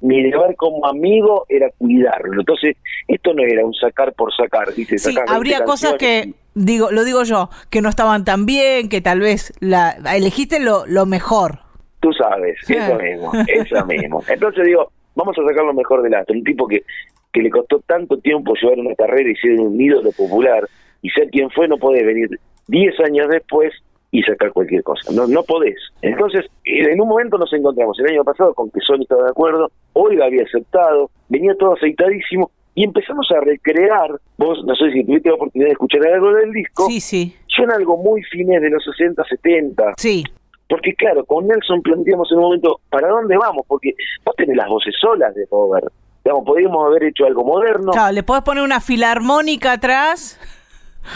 Mi 0.00 0.22
deber 0.22 0.54
como 0.56 0.86
amigo 0.86 1.46
era 1.48 1.70
cuidarlo. 1.78 2.40
Entonces, 2.40 2.76
esto 3.06 3.32
no 3.34 3.42
era 3.42 3.64
un 3.64 3.74
sacar 3.74 4.12
por 4.12 4.34
sacar. 4.34 4.74
¿viste? 4.74 4.98
sí, 4.98 5.12
Sacar 5.12 5.24
20 5.24 5.36
habría 5.36 5.64
cosas 5.64 5.94
que, 5.94 6.34
digo, 6.54 6.90
lo 6.90 7.04
digo 7.04 7.24
yo, 7.24 7.48
que 7.70 7.80
no 7.80 7.88
estaban 7.88 8.24
tan 8.24 8.46
bien, 8.46 8.88
que 8.88 9.00
tal 9.00 9.20
vez 9.20 9.52
la 9.60 9.96
elegiste 10.14 10.60
lo, 10.60 10.86
lo 10.86 11.06
mejor. 11.06 11.60
Tú 12.00 12.12
sabes, 12.12 12.56
eso 12.68 12.94
mismo, 12.96 13.32
eso 13.46 13.86
mismo. 13.86 14.22
Entonces 14.28 14.64
digo, 14.64 14.92
vamos 15.16 15.36
a 15.38 15.48
sacar 15.48 15.64
lo 15.64 15.74
mejor 15.74 16.02
del 16.02 16.14
acto. 16.14 16.32
Un 16.32 16.44
tipo 16.44 16.68
que, 16.68 16.84
que 17.32 17.42
le 17.42 17.50
costó 17.50 17.80
tanto 17.80 18.18
tiempo 18.18 18.54
llevar 18.54 18.78
una 18.78 18.94
carrera 18.94 19.30
y 19.30 19.34
ser 19.36 19.58
un 19.58 19.80
ídolo 19.80 20.12
popular 20.12 20.68
y 21.02 21.10
ser 21.10 21.28
quien 21.30 21.50
fue, 21.50 21.66
no 21.66 21.76
podés 21.78 22.04
venir 22.04 22.28
10 22.68 23.00
años 23.00 23.28
después 23.30 23.72
y 24.10 24.22
sacar 24.22 24.52
cualquier 24.52 24.82
cosa. 24.82 25.12
No, 25.12 25.26
no 25.26 25.42
podés. 25.42 25.76
Entonces, 26.02 26.46
en 26.64 27.00
un 27.00 27.08
momento 27.08 27.36
nos 27.38 27.52
encontramos 27.52 27.98
el 28.00 28.06
año 28.12 28.24
pasado 28.24 28.54
con 28.54 28.70
que 28.70 28.80
Sony 28.80 29.02
estaba 29.02 29.24
de 29.24 29.30
acuerdo, 29.30 29.70
Olga 29.92 30.26
había 30.26 30.44
aceptado, 30.44 31.10
venía 31.28 31.54
todo 31.58 31.74
aceitadísimo 31.74 32.50
y 32.74 32.84
empezamos 32.84 33.26
a 33.32 33.40
recrear, 33.40 34.10
vos 34.36 34.64
no 34.64 34.74
sé 34.76 34.92
si 34.92 35.04
tuviste 35.04 35.28
la 35.28 35.34
oportunidad 35.34 35.68
de 35.68 35.72
escuchar 35.72 36.06
algo 36.06 36.32
del 36.32 36.52
disco, 36.52 36.86
Sí, 36.86 37.00
sí, 37.00 37.36
suena 37.48 37.74
algo 37.74 37.96
muy 37.96 38.22
fines 38.22 38.62
de 38.62 38.70
los 38.70 38.84
60, 38.84 39.24
70, 39.24 39.94
sí. 39.96 40.22
porque 40.68 40.94
claro, 40.94 41.24
con 41.24 41.46
Nelson 41.48 41.82
planteamos 41.82 42.30
en 42.30 42.38
un 42.38 42.44
momento, 42.44 42.80
¿para 42.88 43.08
dónde 43.08 43.36
vamos? 43.36 43.66
Porque 43.66 43.94
vos 44.24 44.34
tenés 44.36 44.56
las 44.56 44.68
voces 44.68 44.94
solas 45.00 45.34
de 45.34 45.44
Robert. 45.50 45.92
Digamos, 46.24 46.44
podríamos 46.44 46.86
haber 46.86 47.04
hecho 47.04 47.24
algo 47.24 47.42
moderno. 47.42 47.90
Claro, 47.92 48.12
le 48.12 48.22
podés 48.22 48.42
poner 48.42 48.62
una 48.62 48.80
filarmónica 48.80 49.72
atrás. 49.72 50.38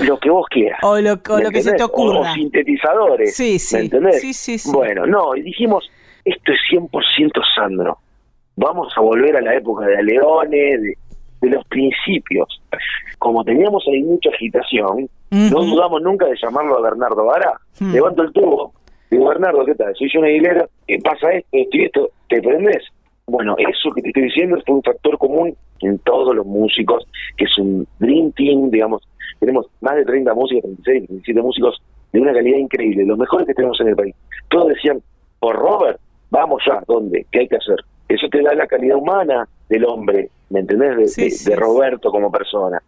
Lo 0.00 0.18
que 0.18 0.30
vos 0.30 0.46
quieras. 0.48 0.80
O 0.82 0.98
lo, 1.00 1.22
que 1.22 1.62
se 1.62 1.74
te 1.74 1.82
ocurra. 1.82 2.32
O, 2.32 2.34
sintetizadores. 2.34 3.34
Sí, 3.34 3.58
sí. 3.58 3.76
¿Me 3.76 3.82
entendés? 3.82 4.20
Sí, 4.20 4.32
sí, 4.32 4.58
sí. 4.58 4.70
Bueno, 4.72 5.06
no, 5.06 5.34
y 5.36 5.42
dijimos, 5.42 5.90
esto 6.24 6.52
es 6.52 6.58
100% 6.70 7.42
Sandro. 7.54 7.98
Vamos 8.56 8.92
a 8.96 9.00
volver 9.00 9.36
a 9.36 9.40
la 9.40 9.54
época 9.54 9.86
de 9.86 10.02
Leone, 10.02 10.78
de, 10.78 10.94
de 11.42 11.50
los 11.50 11.66
principios. 11.66 12.60
Como 13.18 13.44
teníamos 13.44 13.84
ahí 13.88 14.02
mucha 14.02 14.30
agitación, 14.30 15.08
no 15.30 15.60
dudamos 15.62 16.02
nunca 16.02 16.26
de 16.26 16.36
llamarlo 16.40 16.78
a 16.78 16.82
Bernardo 16.82 17.24
Vara. 17.24 17.60
Hmm. 17.78 17.92
Levanto 17.92 18.22
el 18.22 18.32
tubo, 18.32 18.72
digo, 19.10 19.28
Bernardo, 19.28 19.64
¿qué 19.64 19.74
tal? 19.74 19.94
Soy 19.96 20.10
yo 20.12 20.20
una 20.20 20.28
Aguilera, 20.28 20.68
¿qué 20.86 20.98
pasa 21.02 21.32
esto, 21.32 21.48
esto 21.52 21.76
y 21.76 21.84
esto? 21.84 22.10
¿Te 22.28 22.40
prendes? 22.40 22.84
Bueno, 23.26 23.54
eso 23.58 23.90
que 23.94 24.02
te 24.02 24.08
estoy 24.08 24.24
diciendo 24.24 24.56
es 24.56 24.64
un 24.68 24.82
factor 24.82 25.16
común 25.18 25.56
en 25.80 25.98
todos 26.00 26.34
los 26.34 26.46
músicos, 26.46 27.06
que 27.36 27.44
es 27.44 27.58
un 27.58 27.86
dream 27.98 28.32
team, 28.32 28.70
digamos, 28.70 29.02
tenemos 29.38 29.66
más 29.80 29.96
de 29.96 30.04
30 30.04 30.34
músicos, 30.34 30.62
36, 30.62 31.06
37 31.08 31.42
músicos 31.42 31.82
de 32.12 32.20
una 32.20 32.32
calidad 32.32 32.58
increíble, 32.58 33.04
los 33.04 33.18
mejores 33.18 33.46
que 33.46 33.54
tenemos 33.54 33.80
en 33.80 33.88
el 33.88 33.96
país. 33.96 34.14
Todos 34.48 34.68
decían, 34.68 35.02
por 35.38 35.56
Robert, 35.56 35.98
vamos 36.30 36.62
ya, 36.66 36.82
¿dónde? 36.86 37.26
¿Qué 37.30 37.40
hay 37.40 37.48
que 37.48 37.56
hacer? 37.56 37.76
Eso 38.08 38.28
te 38.28 38.42
da 38.42 38.54
la 38.54 38.66
calidad 38.66 38.96
humana 38.96 39.48
del 39.68 39.84
hombre, 39.84 40.30
¿me 40.50 40.60
entendés? 40.60 41.16
De, 41.16 41.56
Roberto 41.56 42.10
como 42.10 42.30
persona. 42.30 42.80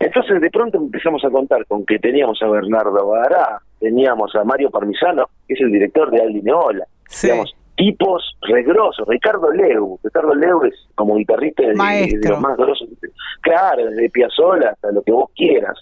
Entonces 0.00 0.40
de 0.40 0.50
pronto 0.50 0.76
empezamos 0.76 1.24
a 1.24 1.30
contar 1.30 1.64
con 1.66 1.86
que 1.86 1.98
teníamos 1.98 2.42
a 2.42 2.48
Bernardo 2.48 3.06
Bará, 3.06 3.60
teníamos 3.80 4.34
a 4.34 4.44
Mario 4.44 4.70
Parmisano, 4.70 5.28
que 5.46 5.54
es 5.54 5.60
el 5.60 5.72
director 5.72 6.10
de 6.10 6.20
Aldi 6.20 6.42
Neola, 6.42 6.84
digamos, 7.22 7.55
tipos 7.76 8.36
regrosos, 8.42 9.06
Ricardo 9.06 9.50
Leu, 9.52 9.98
Ricardo 10.02 10.34
Leu 10.34 10.64
es 10.64 10.74
como 10.94 11.16
guitarrista 11.16 11.62
de, 11.62 11.74
los 12.28 12.40
más 12.40 12.56
grosos, 12.56 12.88
claro, 13.42 13.86
desde 13.86 14.10
Piazzolla 14.10 14.70
hasta 14.70 14.90
lo 14.92 15.02
que 15.02 15.12
vos 15.12 15.30
quieras. 15.36 15.78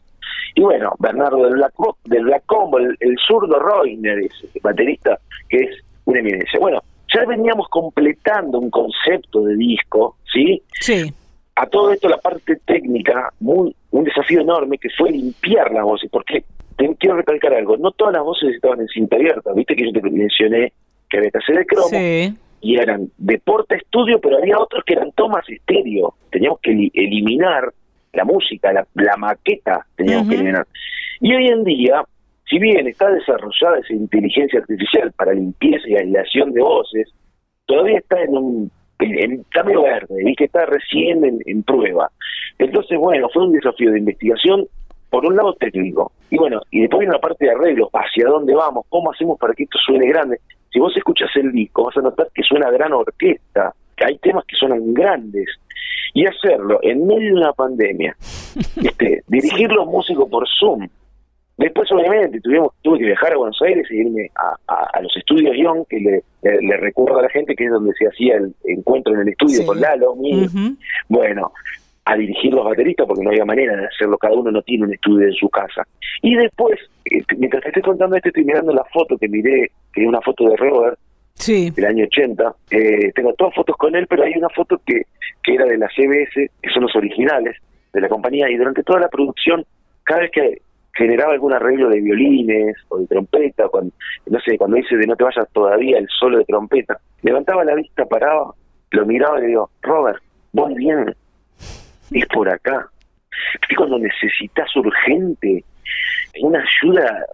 Y 0.56 0.60
bueno, 0.60 0.92
Bernardo 0.98 1.44
del 1.44 1.54
Black, 1.54 1.74
del 2.04 2.24
Black 2.24 2.44
Combo, 2.46 2.78
el, 2.78 3.16
zurdo 3.26 3.58
Roiner, 3.58 4.18
ese 4.18 4.48
baterista 4.62 5.18
que 5.48 5.58
es 5.58 5.84
una 6.04 6.20
eminencia. 6.20 6.60
Bueno, 6.60 6.80
ya 7.12 7.24
veníamos 7.24 7.68
completando 7.68 8.58
un 8.58 8.70
concepto 8.70 9.42
de 9.44 9.56
disco, 9.56 10.16
¿sí? 10.32 10.62
Sí. 10.80 11.12
A 11.56 11.66
todo 11.66 11.92
esto 11.92 12.08
la 12.08 12.18
parte 12.18 12.56
técnica, 12.64 13.32
muy 13.40 13.74
un 13.90 14.04
desafío 14.04 14.40
enorme 14.40 14.78
que 14.78 14.88
fue 14.90 15.12
limpiar 15.12 15.72
las 15.72 15.84
voces, 15.84 16.10
porque 16.10 16.44
te, 16.76 16.96
quiero 16.96 17.16
recalcar 17.16 17.54
algo, 17.54 17.76
no 17.76 17.92
todas 17.92 18.14
las 18.14 18.24
voces 18.24 18.54
estaban 18.54 18.80
en 18.80 18.88
cinta 18.88 19.16
abierta, 19.16 19.52
viste 19.52 19.76
que 19.76 19.86
yo 19.86 19.92
te 19.92 20.10
mencioné 20.10 20.72
que 21.14 21.18
había 21.18 21.30
que 21.30 21.38
hacer 21.38 21.56
de 21.56 21.66
cromo, 21.66 21.88
sí. 21.88 22.36
y 22.60 22.76
eran 22.76 23.08
de 23.18 23.38
porta 23.38 23.76
estudio, 23.76 24.20
pero 24.20 24.38
había 24.38 24.58
otros 24.58 24.84
que 24.84 24.94
eran 24.94 25.12
tomas 25.12 25.48
estéreo, 25.48 26.14
teníamos 26.30 26.60
que 26.60 26.90
eliminar 26.92 27.72
la 28.12 28.24
música, 28.24 28.72
la, 28.72 29.16
maqueta, 29.16 29.86
teníamos 29.96 30.28
que 30.28 30.34
eliminar. 30.36 30.66
Y 31.20 31.34
hoy 31.34 31.48
en 31.48 31.64
día 31.64 32.04
si 32.48 32.58
bien 32.58 32.86
está 32.86 33.10
desarrollada 33.10 33.78
esa 33.78 33.94
inteligencia 33.94 34.60
artificial 34.60 35.12
para 35.12 35.32
limpieza 35.32 35.88
y 35.88 35.96
aislación 35.96 36.52
de 36.52 36.62
voces, 36.62 37.08
todavía 37.66 37.98
está 37.98 38.22
en 38.22 38.36
un 38.36 38.70
en, 39.00 39.42
cambio 39.50 39.82
verde, 39.82 40.22
y 40.24 40.34
que 40.34 40.44
está 40.44 40.64
recién 40.66 41.24
en, 41.24 41.62
prueba. 41.64 42.10
Entonces, 42.58 42.98
bueno, 42.98 43.28
fue 43.32 43.44
un 43.44 43.52
desafío 43.52 43.90
de 43.90 43.98
investigación, 43.98 44.66
por 45.14 45.26
un 45.26 45.36
lado 45.36 45.54
técnico, 45.54 46.10
y 46.28 46.36
bueno, 46.36 46.60
y 46.72 46.80
después 46.80 47.06
en 47.06 47.12
la 47.12 47.20
parte 47.20 47.44
de 47.44 47.52
arreglo, 47.52 47.88
hacia 47.92 48.26
dónde 48.26 48.52
vamos, 48.52 48.84
cómo 48.88 49.12
hacemos 49.12 49.38
para 49.38 49.54
que 49.54 49.62
esto 49.62 49.78
suene 49.78 50.08
grande. 50.08 50.40
Si 50.72 50.80
vos 50.80 50.92
escuchas 50.96 51.30
el 51.36 51.52
disco, 51.52 51.84
vas 51.84 51.96
a 51.96 52.00
notar 52.00 52.26
que 52.34 52.42
suena 52.42 52.68
gran 52.72 52.92
orquesta, 52.92 53.72
que 53.96 54.06
hay 54.06 54.18
temas 54.18 54.44
que 54.44 54.56
suenan 54.56 54.92
grandes, 54.92 55.46
y 56.14 56.26
hacerlo 56.26 56.80
en 56.82 57.06
medio 57.06 57.32
de 57.32 57.40
una 57.42 57.52
pandemia, 57.52 58.16
este, 58.82 59.22
dirigir 59.28 59.70
los 59.70 59.86
músicos 59.86 60.28
por 60.28 60.48
Zoom, 60.48 60.88
Después, 61.56 61.88
obviamente, 61.92 62.40
tuvimos, 62.40 62.72
tuve 62.82 62.98
que 62.98 63.04
viajar 63.04 63.32
a 63.32 63.36
Buenos 63.36 63.62
Aires 63.62 63.86
y 63.88 64.00
irme 64.00 64.28
a, 64.34 65.00
los 65.00 65.16
estudios 65.16 65.56
Young, 65.56 65.86
que 65.88 66.00
le, 66.00 66.24
le, 66.42 66.76
recuerdo 66.78 67.20
a 67.20 67.22
la 67.22 67.28
gente 67.28 67.54
que 67.54 67.66
es 67.66 67.70
donde 67.70 67.92
se 67.96 68.08
hacía 68.08 68.38
el 68.38 68.52
encuentro 68.64 69.14
en 69.14 69.20
el 69.20 69.28
estudio 69.28 69.64
con 69.64 69.80
Lalo, 69.80 70.16
Bueno, 71.08 71.52
a 72.06 72.16
dirigir 72.16 72.52
los 72.52 72.64
bateristas 72.64 73.06
porque 73.06 73.22
no 73.22 73.30
había 73.30 73.44
manera 73.44 73.76
de 73.76 73.86
hacerlo, 73.86 74.18
cada 74.18 74.34
uno 74.34 74.50
no 74.50 74.62
tiene 74.62 74.84
un 74.84 74.92
estudio 74.92 75.26
en 75.26 75.34
su 75.34 75.48
casa. 75.48 75.86
Y 76.22 76.34
después, 76.36 76.78
este, 77.04 77.36
mientras 77.36 77.62
te 77.62 77.70
estoy 77.70 77.82
contando 77.82 78.16
esto, 78.16 78.28
estoy 78.28 78.44
mirando 78.44 78.72
la 78.72 78.84
foto 78.92 79.16
que 79.16 79.28
miré, 79.28 79.70
que 79.92 80.02
es 80.02 80.08
una 80.08 80.20
foto 80.20 80.48
de 80.48 80.56
Robert, 80.56 80.98
sí. 81.34 81.70
del 81.70 81.84
año 81.86 82.04
80. 82.04 82.54
Eh, 82.70 83.12
tengo 83.14 83.32
todas 83.34 83.54
fotos 83.54 83.76
con 83.76 83.94
él, 83.96 84.06
pero 84.06 84.22
hay 84.22 84.34
una 84.36 84.50
foto 84.50 84.80
que, 84.84 85.02
que 85.42 85.54
era 85.54 85.64
de 85.64 85.78
la 85.78 85.88
CBS, 85.88 86.50
que 86.62 86.70
son 86.70 86.82
los 86.82 86.94
originales 86.94 87.56
de 87.92 88.00
la 88.00 88.08
compañía, 88.08 88.50
y 88.50 88.56
durante 88.56 88.82
toda 88.82 89.00
la 89.00 89.08
producción, 89.08 89.64
cada 90.02 90.22
vez 90.22 90.30
que 90.30 90.58
generaba 90.94 91.32
algún 91.32 91.52
arreglo 91.52 91.88
de 91.88 92.00
violines 92.00 92.76
o 92.88 92.98
de 92.98 93.06
trompeta, 93.06 93.68
cuando, 93.68 93.92
no 94.26 94.40
sé, 94.40 94.56
cuando 94.58 94.76
dice 94.76 94.96
de 94.96 95.06
no 95.06 95.16
te 95.16 95.24
vayas 95.24 95.48
todavía 95.52 95.98
el 95.98 96.08
solo 96.08 96.38
de 96.38 96.44
trompeta, 96.44 96.98
levantaba 97.22 97.64
la 97.64 97.74
vista, 97.74 98.04
paraba, 98.04 98.54
lo 98.90 99.06
miraba 99.06 99.38
y 99.38 99.42
le 99.42 99.48
digo, 99.48 99.70
Robert, 99.82 100.22
voy 100.52 100.74
bien, 100.74 101.14
es 102.18 102.26
por 102.26 102.48
acá. 102.48 102.88
Es 103.68 103.76
cuando 103.76 103.98
necesitas 103.98 104.74
urgente 104.76 105.64
una 106.40 106.60
ayuda 106.60 107.26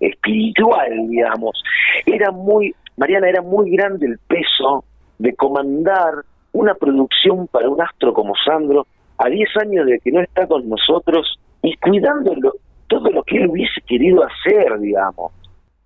espiritual, 0.00 1.08
digamos, 1.08 1.62
era 2.06 2.30
muy, 2.30 2.74
Mariana, 2.96 3.28
era 3.28 3.42
muy 3.42 3.70
grande 3.70 4.06
el 4.06 4.18
peso 4.26 4.84
de 5.18 5.34
comandar 5.34 6.14
una 6.52 6.74
producción 6.74 7.46
para 7.48 7.68
un 7.68 7.80
astro 7.80 8.12
como 8.12 8.34
Sandro 8.44 8.86
a 9.18 9.28
10 9.28 9.48
años 9.62 9.86
de 9.86 9.98
que 10.00 10.10
no 10.10 10.20
está 10.20 10.46
con 10.46 10.68
nosotros 10.68 11.38
y 11.62 11.76
cuidándolo 11.76 12.54
todo 12.88 13.10
lo 13.10 13.22
que 13.24 13.36
él 13.36 13.48
hubiese 13.48 13.80
querido 13.82 14.24
hacer, 14.24 14.78
digamos. 14.80 15.32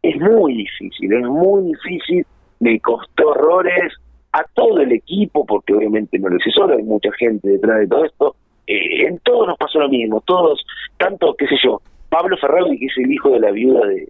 Es 0.02 0.18
muy 0.20 0.56
difícil, 0.56 1.12
es 1.12 1.26
muy 1.26 1.72
difícil, 1.72 2.26
me 2.60 2.78
costó 2.80 3.28
horrores 3.28 3.92
a 4.32 4.44
todo 4.54 4.80
el 4.80 4.92
equipo, 4.92 5.44
porque 5.44 5.74
obviamente 5.74 6.18
no 6.18 6.28
lo 6.28 6.36
hice 6.36 6.50
solo, 6.50 6.76
hay 6.76 6.82
mucha 6.82 7.10
gente 7.18 7.48
detrás 7.48 7.80
de 7.80 7.86
todo 7.86 8.04
esto. 8.04 8.36
Eh, 8.66 9.06
en 9.06 9.18
todos 9.18 9.46
nos 9.46 9.58
pasó 9.58 9.78
lo 9.78 9.88
mismo, 9.88 10.22
todos, 10.22 10.64
tanto, 10.96 11.34
qué 11.36 11.46
sé 11.46 11.56
yo, 11.62 11.82
Pablo 12.08 12.36
Ferrari, 12.38 12.78
que 12.78 12.86
es 12.86 12.98
el 12.98 13.12
hijo 13.12 13.30
de 13.30 13.40
la 13.40 13.50
viuda 13.50 13.86
de, 13.86 14.08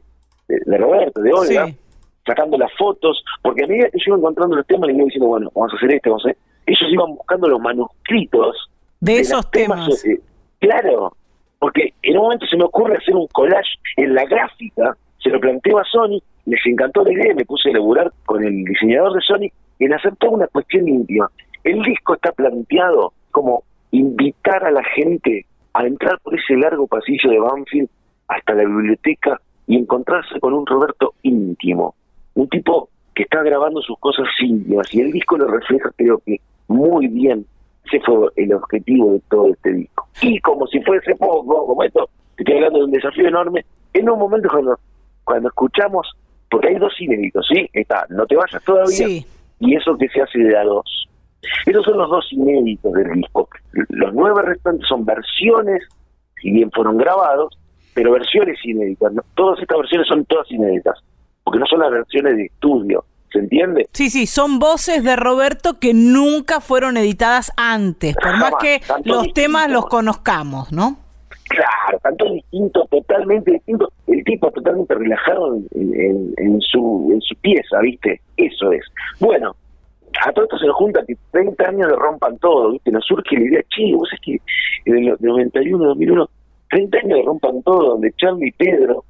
de, 0.48 0.78
Roberto, 0.78 1.20
de 1.20 1.32
Olga, 1.32 1.68
sacando 2.26 2.56
las 2.58 2.72
fotos, 2.76 3.24
porque 3.42 3.64
a 3.64 3.66
medida 3.66 3.90
que 3.90 3.98
yo 3.98 4.04
iba 4.08 4.18
encontrando 4.18 4.56
los 4.56 4.66
temas, 4.66 4.88
le 4.88 4.94
iba 4.94 5.04
diciendo, 5.04 5.28
bueno, 5.28 5.50
vamos 5.54 5.72
a 5.72 5.76
hacer 5.76 5.92
esto, 5.92 6.10
vamos 6.10 6.26
a 6.26 6.28
hacer... 6.30 6.38
Ellos 6.66 6.92
iban 6.92 7.14
buscando 7.16 7.48
los 7.48 7.60
manuscritos 7.60 8.70
de, 9.00 9.18
esos 9.18 9.50
temas. 9.50 10.04
Eh, 10.04 10.20
claro, 10.60 11.16
porque 11.58 11.92
en 12.02 12.16
un 12.16 12.22
momento 12.24 12.46
se 12.46 12.56
me 12.56 12.64
ocurre 12.64 12.96
hacer 12.96 13.16
un 13.16 13.26
collage 13.28 13.74
en 13.96 14.14
la 14.14 14.24
gráfica, 14.26 14.96
se 15.18 15.30
lo 15.30 15.40
planteo 15.40 15.78
a 15.78 15.84
Sony, 15.84 16.20
les 16.46 16.60
encantó 16.66 17.04
la 17.04 17.12
idea 17.12 17.34
me 17.34 17.44
puse 17.44 17.68
a 17.68 17.72
elaborar 17.72 18.12
con 18.24 18.42
el 18.44 18.64
diseñador 18.64 19.14
de 19.14 19.20
Sony 19.20 19.61
en 19.78 19.94
hacer 19.94 20.14
toda 20.16 20.32
una 20.32 20.46
cuestión 20.48 20.88
íntima. 20.88 21.30
El 21.64 21.82
disco 21.82 22.14
está 22.14 22.32
planteado 22.32 23.12
como 23.30 23.64
invitar 23.90 24.64
a 24.64 24.70
la 24.70 24.82
gente 24.84 25.46
a 25.74 25.86
entrar 25.86 26.18
por 26.20 26.38
ese 26.38 26.54
largo 26.56 26.86
pasillo 26.86 27.30
de 27.30 27.38
Banfield 27.38 27.88
hasta 28.28 28.54
la 28.54 28.64
biblioteca 28.64 29.40
y 29.66 29.76
encontrarse 29.76 30.38
con 30.40 30.54
un 30.54 30.66
Roberto 30.66 31.14
íntimo, 31.22 31.94
un 32.34 32.48
tipo 32.48 32.88
que 33.14 33.24
está 33.24 33.42
grabando 33.42 33.80
sus 33.82 33.98
cosas 33.98 34.26
íntimas 34.40 34.92
y 34.94 35.00
el 35.00 35.12
disco 35.12 35.36
lo 35.36 35.46
refleja 35.46 35.90
creo 35.96 36.20
que 36.24 36.40
muy 36.68 37.08
bien 37.08 37.46
ese 37.84 38.00
fue 38.00 38.28
el 38.36 38.54
objetivo 38.54 39.12
de 39.12 39.20
todo 39.28 39.48
este 39.52 39.72
disco. 39.72 40.08
Y 40.22 40.38
como 40.40 40.66
si 40.68 40.80
fuese 40.82 41.14
poco, 41.16 41.66
como 41.66 41.82
esto, 41.82 42.08
estoy 42.36 42.54
hablando 42.56 42.78
de 42.78 42.84
un 42.84 42.90
desafío 42.92 43.28
enorme, 43.28 43.64
en 43.92 44.08
un 44.08 44.18
momento 44.18 44.48
cuando, 44.50 44.78
cuando 45.24 45.48
escuchamos, 45.48 46.10
porque 46.50 46.68
hay 46.68 46.76
dos 46.76 46.92
inéditos, 47.00 47.46
¿sí? 47.52 47.68
Está, 47.72 48.06
no 48.08 48.24
te 48.26 48.36
vayas 48.36 48.62
todavía, 48.64 49.24
y 49.62 49.76
eso 49.76 49.96
que 49.96 50.08
se 50.08 50.20
hace 50.20 50.38
de 50.38 50.56
a 50.56 50.64
dos. 50.64 51.08
Esos 51.66 51.84
son 51.84 51.98
los 51.98 52.10
dos 52.10 52.26
inéditos 52.32 52.92
del 52.92 53.12
disco. 53.12 53.48
Los 53.88 54.12
nueve 54.12 54.42
restantes 54.42 54.86
son 54.88 55.04
versiones, 55.04 55.82
si 56.40 56.50
bien 56.50 56.70
fueron 56.70 56.96
grabados, 56.98 57.56
pero 57.94 58.12
versiones 58.12 58.58
inéditas. 58.64 59.12
Todas 59.34 59.60
estas 59.60 59.78
versiones 59.78 60.08
son 60.08 60.24
todas 60.24 60.50
inéditas, 60.50 60.98
porque 61.44 61.58
no 61.58 61.66
son 61.66 61.80
las 61.80 61.90
versiones 61.90 62.36
de 62.36 62.46
estudio. 62.46 63.04
¿Se 63.32 63.38
entiende? 63.38 63.86
Sí, 63.92 64.10
sí, 64.10 64.26
son 64.26 64.58
voces 64.58 65.02
de 65.04 65.16
Roberto 65.16 65.78
que 65.80 65.94
nunca 65.94 66.60
fueron 66.60 66.98
editadas 66.98 67.50
antes, 67.56 68.14
por 68.14 68.36
más 68.36 68.52
que 68.60 68.82
los 69.04 69.32
temas 69.32 69.70
los 69.70 69.86
conozcamos, 69.86 70.70
¿no? 70.70 70.98
Claro, 71.52 71.98
tanto 72.02 72.32
distinto, 72.32 72.86
totalmente 72.90 73.52
distinto. 73.52 73.92
El 74.06 74.24
tipo 74.24 74.50
totalmente 74.50 74.94
relajado 74.94 75.56
en, 75.74 76.60
su, 76.60 77.10
en 77.12 77.20
su 77.20 77.36
pieza, 77.36 77.78
¿viste? 77.80 78.20
Eso 78.36 78.72
es. 78.72 78.84
Bueno, 79.20 79.54
a 80.24 80.32
todo 80.32 80.44
esto 80.44 80.58
se 80.58 80.66
nos 80.66 80.76
junta 80.76 81.04
que 81.06 81.14
30 81.30 81.68
años 81.68 81.90
le 81.90 81.96
rompan 81.96 82.38
todo, 82.38 82.72
¿viste? 82.72 82.90
Nos 82.90 83.04
surge 83.04 83.36
la 83.36 83.44
idea, 83.44 83.62
che, 83.68 83.94
vos 83.94 84.08
es 84.12 84.20
que 84.20 84.40
en 84.86 85.08
el 85.08 85.16
91, 85.20 85.84
2001, 85.84 86.28
30 86.70 86.98
años 86.98 87.18
le 87.18 87.24
rompan 87.24 87.62
todo, 87.62 87.90
donde 87.90 88.12
Charlie 88.12 88.48
y 88.48 88.52
Pedro 88.52 89.04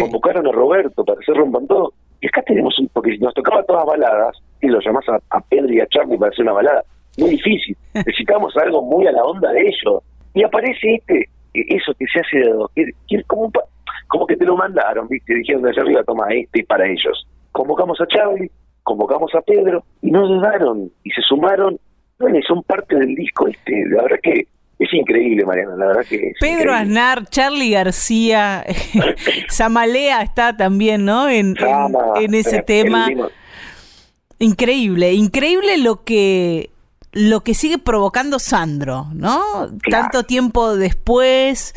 convocaron 0.00 0.46
a 0.46 0.52
Roberto 0.52 1.04
para 1.04 1.20
se 1.22 1.34
rompan 1.34 1.66
todo 1.66 1.92
y 2.22 2.28
acá 2.28 2.40
tenemos, 2.42 2.78
un, 2.78 2.88
porque 2.88 3.10
si 3.10 3.18
nos 3.18 3.34
tocaba 3.34 3.64
todas 3.64 3.84
baladas, 3.84 4.40
y 4.60 4.68
lo 4.68 4.80
llamás 4.80 5.04
a, 5.08 5.40
Pedro 5.40 5.72
y 5.72 5.80
a 5.80 5.86
Charlie 5.88 6.16
para 6.16 6.30
hacer 6.30 6.44
una 6.44 6.52
balada, 6.52 6.84
muy 7.18 7.30
difícil. 7.30 7.76
Necesitamos 7.94 8.56
algo 8.56 8.80
muy 8.80 9.06
a 9.08 9.12
la 9.12 9.24
onda 9.24 9.50
de 9.50 9.60
ellos. 9.60 10.02
Y 10.32 10.44
aparece 10.44 10.94
este, 10.94 11.28
eso 11.54 11.92
que 11.94 12.06
se 12.06 12.20
hace 12.20 12.38
de 12.38 12.52
dos, 12.52 12.70
que, 12.74 13.22
como, 13.26 13.50
como 14.08 14.26
que 14.26 14.36
te 14.36 14.44
lo 14.44 14.56
mandaron, 14.56 15.08
¿viste? 15.08 15.34
Dijeron 15.34 15.62
de 15.62 15.70
allá 15.70 15.82
arriba, 15.82 16.04
toma 16.04 16.26
este 16.30 16.64
para 16.64 16.86
ellos. 16.86 17.26
Convocamos 17.52 18.00
a 18.00 18.06
Charlie, 18.06 18.50
convocamos 18.82 19.34
a 19.34 19.40
Pedro 19.42 19.84
y 20.00 20.10
no 20.10 20.26
dudaron 20.26 20.90
y 21.04 21.10
se 21.10 21.22
sumaron. 21.22 21.78
Bueno, 22.18 22.38
y 22.38 22.42
son 22.42 22.62
parte 22.62 22.96
del 22.96 23.14
disco 23.14 23.48
este. 23.48 23.84
La 23.88 24.02
verdad 24.02 24.18
que 24.22 24.46
es 24.78 24.94
increíble, 24.94 25.44
Mariana, 25.44 25.76
la 25.76 25.86
verdad 25.86 26.04
que 26.08 26.32
Pedro 26.40 26.72
Aznar, 26.72 27.26
Charlie 27.28 27.70
García, 27.70 28.64
Samalea 29.48 30.22
está 30.22 30.56
también, 30.56 31.04
¿no? 31.04 31.28
En, 31.28 31.54
en, 32.20 32.34
ese 32.34 32.62
tema. 32.62 33.08
Increíble, 34.38 35.12
increíble 35.12 35.78
lo 35.78 36.02
que 36.02 36.71
lo 37.12 37.42
que 37.42 37.54
sigue 37.54 37.78
provocando 37.78 38.38
Sandro, 38.38 39.08
¿no? 39.14 39.68
Tanto 39.90 40.24
tiempo 40.24 40.76
después, 40.76 41.74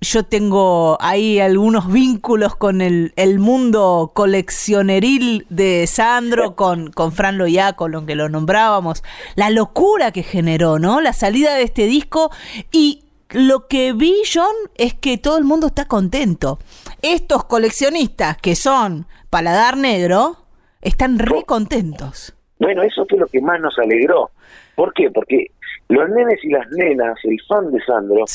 yo 0.00 0.24
tengo 0.24 0.96
ahí 1.00 1.40
algunos 1.40 1.92
vínculos 1.92 2.56
con 2.56 2.80
el, 2.80 3.12
el 3.16 3.38
mundo 3.38 4.12
coleccioneril 4.14 5.46
de 5.50 5.86
Sandro, 5.86 6.56
con, 6.56 6.90
con 6.90 7.12
Fran 7.12 7.36
Loya, 7.36 7.74
con 7.74 7.92
lo 7.92 8.06
que 8.06 8.14
lo 8.14 8.30
nombrábamos, 8.30 9.04
la 9.36 9.50
locura 9.50 10.10
que 10.10 10.22
generó, 10.22 10.78
¿no? 10.78 11.02
La 11.02 11.12
salida 11.12 11.54
de 11.54 11.64
este 11.64 11.84
disco 11.84 12.30
y 12.72 13.04
lo 13.30 13.66
que 13.66 13.92
vi, 13.92 14.14
John, 14.32 14.54
es 14.76 14.94
que 14.94 15.18
todo 15.18 15.36
el 15.36 15.44
mundo 15.44 15.66
está 15.66 15.86
contento. 15.86 16.58
Estos 17.02 17.44
coleccionistas 17.44 18.38
que 18.38 18.56
son 18.56 19.06
paladar 19.28 19.76
negro, 19.76 20.36
están 20.80 21.18
re 21.18 21.42
contentos. 21.44 22.34
Bueno, 22.58 22.82
eso 22.82 23.04
fue 23.08 23.18
lo 23.18 23.26
que 23.26 23.40
más 23.40 23.60
nos 23.60 23.78
alegró. 23.78 24.30
¿Por 24.78 24.94
qué? 24.94 25.10
Porque 25.10 25.48
los 25.88 26.08
nenes 26.10 26.38
y 26.44 26.50
las 26.50 26.70
nenas, 26.70 27.18
el 27.24 27.36
fan 27.48 27.68
de 27.72 27.80
Sandro, 27.80 28.26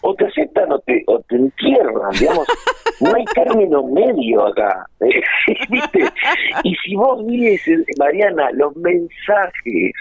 o 0.00 0.14
te 0.14 0.24
aceptan 0.26 0.72
o 0.72 0.78
te, 0.78 1.04
o 1.06 1.20
te 1.20 1.36
entierran, 1.36 2.10
digamos. 2.18 2.46
no 3.02 3.14
hay 3.14 3.24
término 3.34 3.86
medio 3.88 4.46
acá. 4.46 4.86
¿Viste? 5.68 6.08
Y 6.64 6.74
si 6.76 6.94
vos 6.94 7.26
dices, 7.26 7.84
Mariana, 7.98 8.48
los 8.54 8.74
mensajes, 8.76 9.92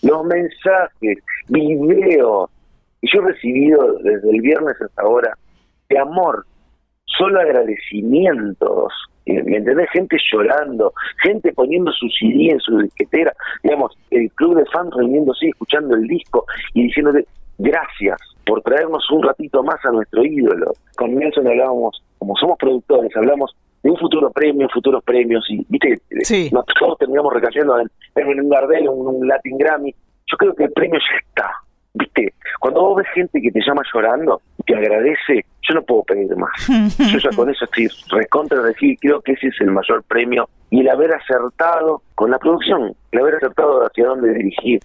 los 0.00 0.24
mensajes, 0.24 1.18
videos, 1.48 2.48
y 3.02 3.10
yo 3.12 3.20
he 3.20 3.26
recibido 3.26 3.98
desde 3.98 4.30
el 4.30 4.40
viernes 4.40 4.80
hasta 4.80 5.02
ahora, 5.02 5.36
de 5.90 5.98
amor, 5.98 6.46
solo 7.04 7.38
agradecimientos, 7.38 8.94
¿me 9.32 9.56
entendés? 9.56 9.88
Gente 9.90 10.16
llorando, 10.32 10.92
gente 11.22 11.52
poniendo 11.52 11.90
su 11.92 12.08
CD 12.08 12.50
en 12.50 12.60
su 12.60 12.78
disquetera, 12.78 13.32
digamos, 13.62 13.96
el 14.10 14.30
club 14.32 14.56
de 14.56 14.66
fans 14.66 14.90
reuniéndose, 14.96 15.48
escuchando 15.48 15.94
el 15.94 16.06
disco 16.06 16.44
y 16.74 16.84
diciéndole 16.84 17.26
gracias 17.58 18.18
por 18.46 18.62
traernos 18.62 19.08
un 19.10 19.22
ratito 19.22 19.62
más 19.62 19.84
a 19.84 19.90
nuestro 19.90 20.24
ídolo. 20.24 20.72
Con 20.96 21.14
Nelson 21.14 21.46
hablábamos, 21.46 22.02
como 22.18 22.34
somos 22.36 22.56
productores, 22.58 23.14
hablamos 23.16 23.54
de 23.82 23.90
un 23.90 23.96
futuro 23.98 24.30
premio, 24.30 24.68
futuros 24.72 25.04
premios, 25.04 25.44
y 25.50 25.64
viste, 25.68 26.00
sí. 26.22 26.50
nosotros 26.52 26.98
terminamos 26.98 27.32
recayendo 27.32 27.78
en, 27.78 27.88
en 28.16 28.40
un 28.40 28.48
Gardel, 28.48 28.88
un, 28.88 29.06
un 29.06 29.28
Latin 29.28 29.58
Grammy. 29.58 29.94
Yo 30.30 30.36
creo 30.36 30.54
que 30.54 30.64
el 30.64 30.72
premio 30.72 30.98
ya 30.98 31.18
está, 31.18 31.50
viste, 31.98 32.34
cuando 32.60 32.80
vos 32.80 32.96
ves 32.96 33.06
gente 33.14 33.40
que 33.40 33.50
te 33.50 33.60
llama 33.60 33.82
llorando, 33.92 34.40
te 34.66 34.74
agradece, 34.74 35.44
yo 35.62 35.74
no 35.74 35.82
puedo 35.82 36.02
pedir 36.04 36.34
más. 36.36 36.50
Yo 37.12 37.18
ya 37.18 37.30
con 37.36 37.50
eso 37.50 37.64
estoy 37.64 37.88
recontra 38.10 38.62
decir, 38.62 38.96
creo 39.00 39.20
que 39.20 39.32
ese 39.32 39.48
es 39.48 39.60
el 39.60 39.70
mayor 39.70 40.02
premio 40.04 40.48
y 40.70 40.80
el 40.80 40.88
haber 40.88 41.12
acertado 41.12 42.02
con 42.14 42.30
la 42.30 42.38
producción, 42.38 42.94
el 43.12 43.20
haber 43.20 43.36
acertado 43.36 43.86
hacia 43.86 44.06
dónde 44.06 44.32
dirigir 44.34 44.80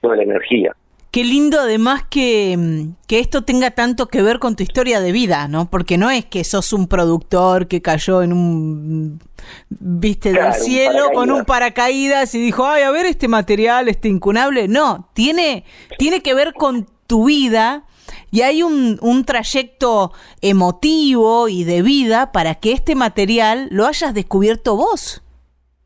toda 0.00 0.16
la 0.16 0.22
energía. 0.22 0.74
Qué 1.16 1.24
lindo 1.24 1.58
además 1.58 2.02
que, 2.10 2.88
que, 3.06 3.20
esto 3.20 3.40
tenga 3.40 3.70
tanto 3.70 4.08
que 4.08 4.20
ver 4.20 4.38
con 4.38 4.54
tu 4.54 4.62
historia 4.62 5.00
de 5.00 5.12
vida, 5.12 5.48
¿no? 5.48 5.70
Porque 5.70 5.96
no 5.96 6.10
es 6.10 6.26
que 6.26 6.44
sos 6.44 6.74
un 6.74 6.88
productor 6.88 7.68
que 7.68 7.80
cayó 7.80 8.20
en 8.20 8.34
un, 8.34 9.22
viste, 9.70 10.34
del 10.34 10.52
cielo 10.52 11.08
con 11.14 11.30
un 11.30 11.46
paracaídas 11.46 12.34
y 12.34 12.40
dijo, 12.42 12.66
ay, 12.66 12.82
a 12.82 12.90
ver 12.90 13.06
este 13.06 13.28
material, 13.28 13.88
este 13.88 14.08
incunable. 14.08 14.68
No, 14.68 15.08
tiene, 15.14 15.64
tiene 15.98 16.20
que 16.20 16.34
ver 16.34 16.52
con 16.52 16.86
tu 17.06 17.24
vida 17.24 17.86
y 18.30 18.42
hay 18.42 18.62
un, 18.62 18.98
un, 19.00 19.24
trayecto 19.24 20.12
emotivo 20.42 21.48
y 21.48 21.64
de 21.64 21.80
vida 21.80 22.30
para 22.30 22.56
que 22.56 22.72
este 22.72 22.94
material 22.94 23.68
lo 23.70 23.86
hayas 23.86 24.12
descubierto 24.12 24.76
vos 24.76 25.22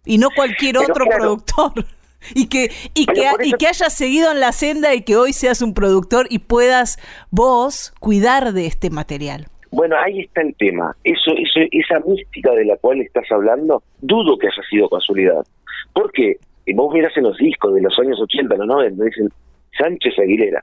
y 0.04 0.18
no 0.18 0.30
cualquier 0.34 0.78
otro 0.78 1.04
productor. 1.06 1.86
Y 2.35 2.48
que, 2.48 2.70
y 2.94 3.06
que, 3.06 3.30
y 3.44 3.52
que 3.52 3.66
hayas 3.66 3.96
seguido 3.96 4.30
en 4.30 4.40
la 4.40 4.52
senda 4.52 4.94
y 4.94 5.02
que 5.02 5.16
hoy 5.16 5.33
seas 5.33 5.62
un 5.62 5.74
productor 5.74 6.26
y 6.30 6.40
puedas 6.40 6.98
vos 7.30 7.92
cuidar 8.00 8.52
de 8.52 8.66
este 8.66 8.90
material. 8.90 9.46
Bueno, 9.70 9.96
ahí 9.96 10.20
está 10.20 10.42
el 10.42 10.54
tema. 10.56 10.96
Eso, 11.04 11.30
eso, 11.33 11.61
esa 11.70 12.00
mística 12.00 12.52
de 12.52 12.64
la 12.64 12.76
cual 12.76 13.00
estás 13.00 13.30
hablando, 13.30 13.83
dudo 14.00 14.37
que 14.37 14.48
haya 14.48 14.62
sido 14.68 14.88
casualidad. 14.88 15.44
Porque 15.92 16.38
vos 16.74 16.92
mirás 16.92 17.16
en 17.16 17.24
los 17.24 17.37
discos 17.37 17.74
de 17.74 17.83
los 17.83 17.96
años 17.98 18.20
80, 18.20 18.56
los 18.56 18.66
90, 18.66 19.04
dicen 19.04 19.28
Sánchez 19.78 20.18
Aguilera. 20.18 20.62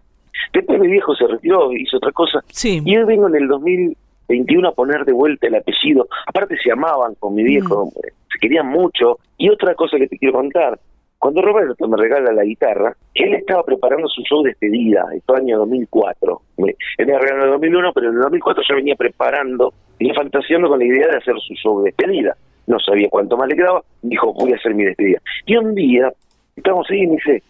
Después 0.54 0.80
mi 0.80 0.88
viejo 0.88 1.15
se 1.15 1.28
retiró, 1.28 1.72
hizo 1.74 1.98
otra 1.98 2.12
cosa. 2.12 2.43
Y 2.63 2.98
hoy 2.98 3.04
vengo 3.06 3.28
en 3.28 3.36
el 3.36 3.48
2021 3.48 4.67
a 4.67 4.72
poner 4.74 5.06
de 5.06 5.13
vuelta 5.13 5.48
el 5.48 5.56
apellido. 5.56 6.08
Aparte 6.28 6.58
se 6.62 6.72
amaban 6.72 7.15
con 7.15 7.34
mi 7.36 7.43
viejo, 7.43 7.88
mm. 7.88 7.89
se 8.32 8.39
querían 8.39 8.67
mucho. 8.67 9.20
Y 9.38 9.50
otra 9.50 9.74
cosa 9.76 9.98
que 9.98 10.08
te 10.08 10.17
quiero 10.17 10.36
contar. 10.36 10.80
Cuando 11.19 11.41
Roberto 11.41 11.88
me 11.88 11.97
regala 11.97 12.32
la 12.32 12.43
guitarra, 12.43 12.95
él 13.15 13.34
estaba 13.34 13.63
preparando 13.63 14.08
su 14.08 14.21
show 14.21 14.43
de 14.43 14.49
despedida, 14.49 15.06
esto 15.15 15.36
año 15.36 15.58
2004. 15.60 16.41
él 16.58 16.75
me 16.99 17.19
regaló 17.19 17.38
en 17.38 17.43
el 17.43 17.51
2001, 17.51 17.93
pero 17.93 18.10
en 18.10 18.15
el 18.15 18.21
2004 18.21 18.63
ya 18.69 18.75
venía 18.75 18.95
preparando 18.95 19.73
y 19.99 20.13
fantaseando 20.13 20.69
con 20.69 20.80
la 20.80 20.86
idea 20.86 21.08
de 21.08 21.17
hacer 21.17 21.36
su 21.39 21.53
show 21.56 21.82
de 21.82 21.91
despedida. 21.91 22.36
No 22.67 22.80
sabía 22.80 23.10
cuánto 23.10 23.36
más 23.38 23.47
le 23.47 23.56
quedaba, 23.56 23.82
dijo, 24.01 24.34
voy 24.34 24.53
a 24.53 24.58
hacer 24.58 24.75
mi 24.75 24.84
despedida. 24.84 25.19
Y 25.45 25.56
un 25.56 25.73
día, 25.73 26.12
estamos 26.56 26.86
ahí 26.89 27.01
y 27.01 27.08
me 27.08 27.13
dice, 27.13 27.43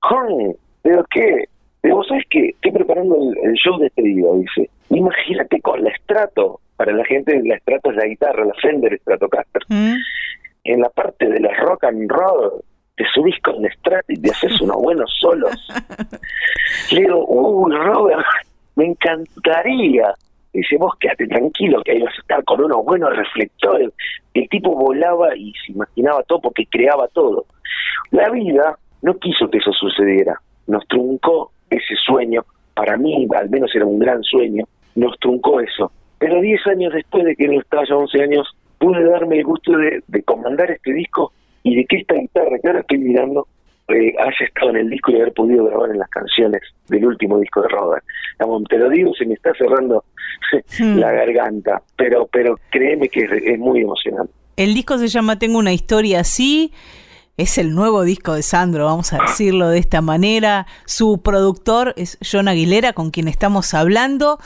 Juan, 0.00 0.54
¿pero 0.82 1.04
qué? 1.10 1.44
vos 1.90 2.06
sabés 2.08 2.24
que 2.28 2.48
estoy 2.48 2.72
preparando 2.72 3.16
el, 3.42 3.54
show 3.54 3.78
de 3.78 3.84
despedida, 3.84 4.28
dice. 4.34 4.70
Imagínate 4.90 5.60
con 5.60 5.82
la 5.82 5.90
estrato, 5.90 6.60
para 6.76 6.92
la 6.92 7.04
gente 7.04 7.40
la 7.44 7.56
estrato 7.56 7.90
es 7.90 7.96
la 7.96 8.06
guitarra, 8.06 8.44
la 8.44 8.54
Fender 8.54 8.98
Stratocaster. 9.00 9.62
Mm. 9.68 9.94
En 10.64 10.80
la 10.80 10.88
parte 10.90 11.28
de 11.28 11.40
la 11.40 11.54
rock 11.54 11.84
and 11.84 12.10
roll, 12.10 12.62
te 12.96 13.04
subís 13.14 13.38
con 13.42 13.56
el 13.56 13.66
estrato 13.66 14.06
y 14.08 14.20
te 14.20 14.30
haces 14.30 14.60
unos 14.60 14.76
buenos 14.76 15.12
solos. 15.20 15.52
Le 16.92 17.00
digo, 17.00 17.24
uy, 17.26 17.74
Robert, 17.74 18.24
me 18.76 18.86
encantaría. 18.86 20.14
Dice, 20.52 20.76
vos 20.78 20.94
quédate 20.98 21.26
tranquilo 21.26 21.82
que 21.84 21.92
ahí 21.92 22.00
vas 22.00 22.14
a 22.16 22.20
estar 22.20 22.44
con 22.44 22.64
unos 22.64 22.84
buenos 22.84 23.14
reflectores. 23.14 23.90
El 24.32 24.48
tipo 24.48 24.74
volaba 24.74 25.36
y 25.36 25.52
se 25.64 25.72
imaginaba 25.72 26.22
todo 26.22 26.40
porque 26.40 26.66
creaba 26.66 27.08
todo. 27.08 27.44
La 28.10 28.30
vida 28.30 28.78
no 29.02 29.14
quiso 29.18 29.50
que 29.50 29.58
eso 29.58 29.72
sucediera. 29.72 30.40
Nos 30.66 30.86
truncó 30.88 31.52
ese 31.68 31.94
sueño, 32.06 32.44
para 32.74 32.96
mí 32.96 33.26
al 33.36 33.50
menos 33.50 33.74
era 33.74 33.84
un 33.84 33.98
gran 33.98 34.22
sueño, 34.22 34.64
nos 34.94 35.18
truncó 35.18 35.60
eso. 35.60 35.92
Pero 36.18 36.40
10 36.40 36.66
años 36.68 36.92
después 36.94 37.24
de 37.24 37.36
que 37.36 37.48
no 37.48 37.60
estaba 37.60 37.84
ya 37.86 37.96
11 37.96 38.22
años, 38.22 38.56
pude 38.78 39.04
darme 39.04 39.38
el 39.38 39.44
gusto 39.44 39.72
de, 39.76 40.22
comandar 40.22 40.70
este 40.70 40.92
disco 40.92 41.32
y 41.66 41.74
de 41.74 41.84
que 41.84 41.96
esta 41.96 42.14
guitarra 42.14 42.58
que 42.62 42.68
ahora 42.68 42.80
estoy 42.80 42.98
mirando 42.98 43.48
eh, 43.88 44.14
haya 44.18 44.46
estado 44.46 44.70
en 44.70 44.76
el 44.76 44.90
disco 44.90 45.10
y 45.10 45.16
haber 45.16 45.32
podido 45.32 45.64
grabar 45.64 45.90
en 45.90 45.98
las 45.98 46.08
canciones 46.10 46.62
del 46.88 47.06
último 47.06 47.38
disco 47.40 47.62
de 47.62 47.68
Robert. 47.68 48.04
te 48.68 48.78
lo 48.78 48.88
digo, 48.88 49.12
se 49.14 49.26
me 49.26 49.34
está 49.34 49.52
cerrando 49.54 50.04
hmm. 50.78 50.98
la 50.98 51.10
garganta, 51.10 51.82
pero 51.96 52.28
pero 52.32 52.58
créeme 52.70 53.08
que 53.08 53.24
es 53.24 53.58
muy 53.58 53.80
emocionante. 53.80 54.32
El 54.56 54.74
disco 54.74 54.96
se 54.96 55.08
llama 55.08 55.38
Tengo 55.38 55.58
una 55.58 55.72
historia 55.72 56.20
así 56.20 56.72
es 57.36 57.58
el 57.58 57.74
nuevo 57.74 58.02
disco 58.02 58.32
de 58.32 58.42
Sandro, 58.42 58.86
vamos 58.86 59.12
a 59.12 59.18
decirlo 59.18 59.68
de 59.68 59.78
esta 59.78 60.00
manera. 60.00 60.66
Su 60.86 61.20
productor 61.22 61.92
es 61.96 62.16
John 62.22 62.48
Aguilera, 62.48 62.94
con 62.94 63.10
quien 63.10 63.28
estamos 63.28 63.74
hablando. 63.74 64.38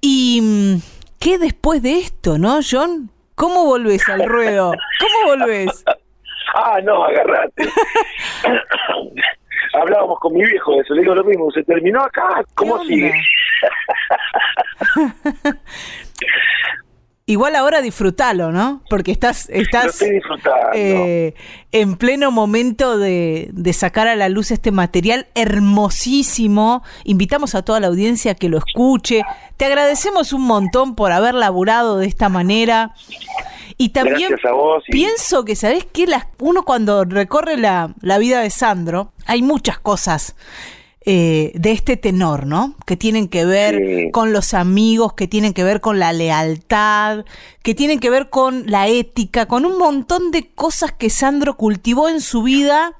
¿Y 0.00 0.40
mm, 0.42 0.74
qué 1.20 1.38
después 1.38 1.80
de 1.82 1.98
esto, 1.98 2.38
no, 2.38 2.58
John? 2.68 3.12
¿Cómo 3.36 3.66
volvés 3.66 4.08
al 4.08 4.24
ruedo? 4.28 4.72
¿Cómo 4.98 5.36
volvés? 5.36 5.84
Ah, 6.54 6.80
no, 6.82 7.04
agarrate. 7.04 7.64
Hablábamos 9.74 10.18
con 10.20 10.32
mi 10.32 10.44
viejo 10.44 10.72
de 10.76 10.80
eso, 10.82 10.94
le 10.94 11.02
digo 11.02 11.14
lo 11.14 11.24
mismo, 11.24 11.50
se 11.50 11.64
terminó 11.64 12.00
acá, 12.02 12.44
¿cómo 12.54 12.82
sigue? 12.84 13.12
Igual 17.26 17.56
ahora 17.56 17.80
disfrútalo, 17.80 18.52
¿no? 18.52 18.82
Porque 18.90 19.10
estás, 19.10 19.48
estás 19.48 19.98
eh, 20.74 21.32
en 21.72 21.96
pleno 21.96 22.30
momento 22.30 22.98
de, 22.98 23.48
de, 23.50 23.72
sacar 23.72 24.08
a 24.08 24.14
la 24.14 24.28
luz 24.28 24.50
este 24.50 24.70
material 24.72 25.26
hermosísimo. 25.34 26.82
Invitamos 27.04 27.54
a 27.54 27.62
toda 27.62 27.80
la 27.80 27.86
audiencia 27.86 28.32
a 28.32 28.34
que 28.34 28.50
lo 28.50 28.58
escuche. 28.58 29.22
Te 29.56 29.64
agradecemos 29.64 30.34
un 30.34 30.42
montón 30.42 30.96
por 30.96 31.12
haber 31.12 31.32
laburado 31.32 31.96
de 31.96 32.08
esta 32.08 32.28
manera. 32.28 32.92
Y 33.76 33.90
también 33.90 34.34
pienso 34.90 35.44
que, 35.44 35.56
¿sabes 35.56 35.86
qué? 35.92 36.06
Las, 36.06 36.26
uno 36.38 36.64
cuando 36.64 37.04
recorre 37.04 37.56
la, 37.56 37.94
la 38.00 38.18
vida 38.18 38.40
de 38.40 38.50
Sandro, 38.50 39.12
hay 39.26 39.42
muchas 39.42 39.78
cosas 39.78 40.36
eh, 41.06 41.52
de 41.54 41.72
este 41.72 41.98
tenor, 41.98 42.46
¿no? 42.46 42.76
Que 42.86 42.96
tienen 42.96 43.28
que 43.28 43.44
ver 43.44 44.10
con 44.10 44.32
los 44.32 44.54
amigos, 44.54 45.12
que 45.12 45.28
tienen 45.28 45.52
que 45.52 45.62
ver 45.62 45.82
con 45.82 45.98
la 45.98 46.14
lealtad, 46.14 47.26
que 47.62 47.74
tienen 47.74 48.00
que 48.00 48.08
ver 48.08 48.30
con 48.30 48.64
la 48.70 48.88
ética, 48.88 49.46
con 49.46 49.66
un 49.66 49.76
montón 49.76 50.30
de 50.30 50.48
cosas 50.54 50.92
que 50.92 51.10
Sandro 51.10 51.56
cultivó 51.56 52.08
en 52.08 52.20
su 52.20 52.42
vida 52.42 52.96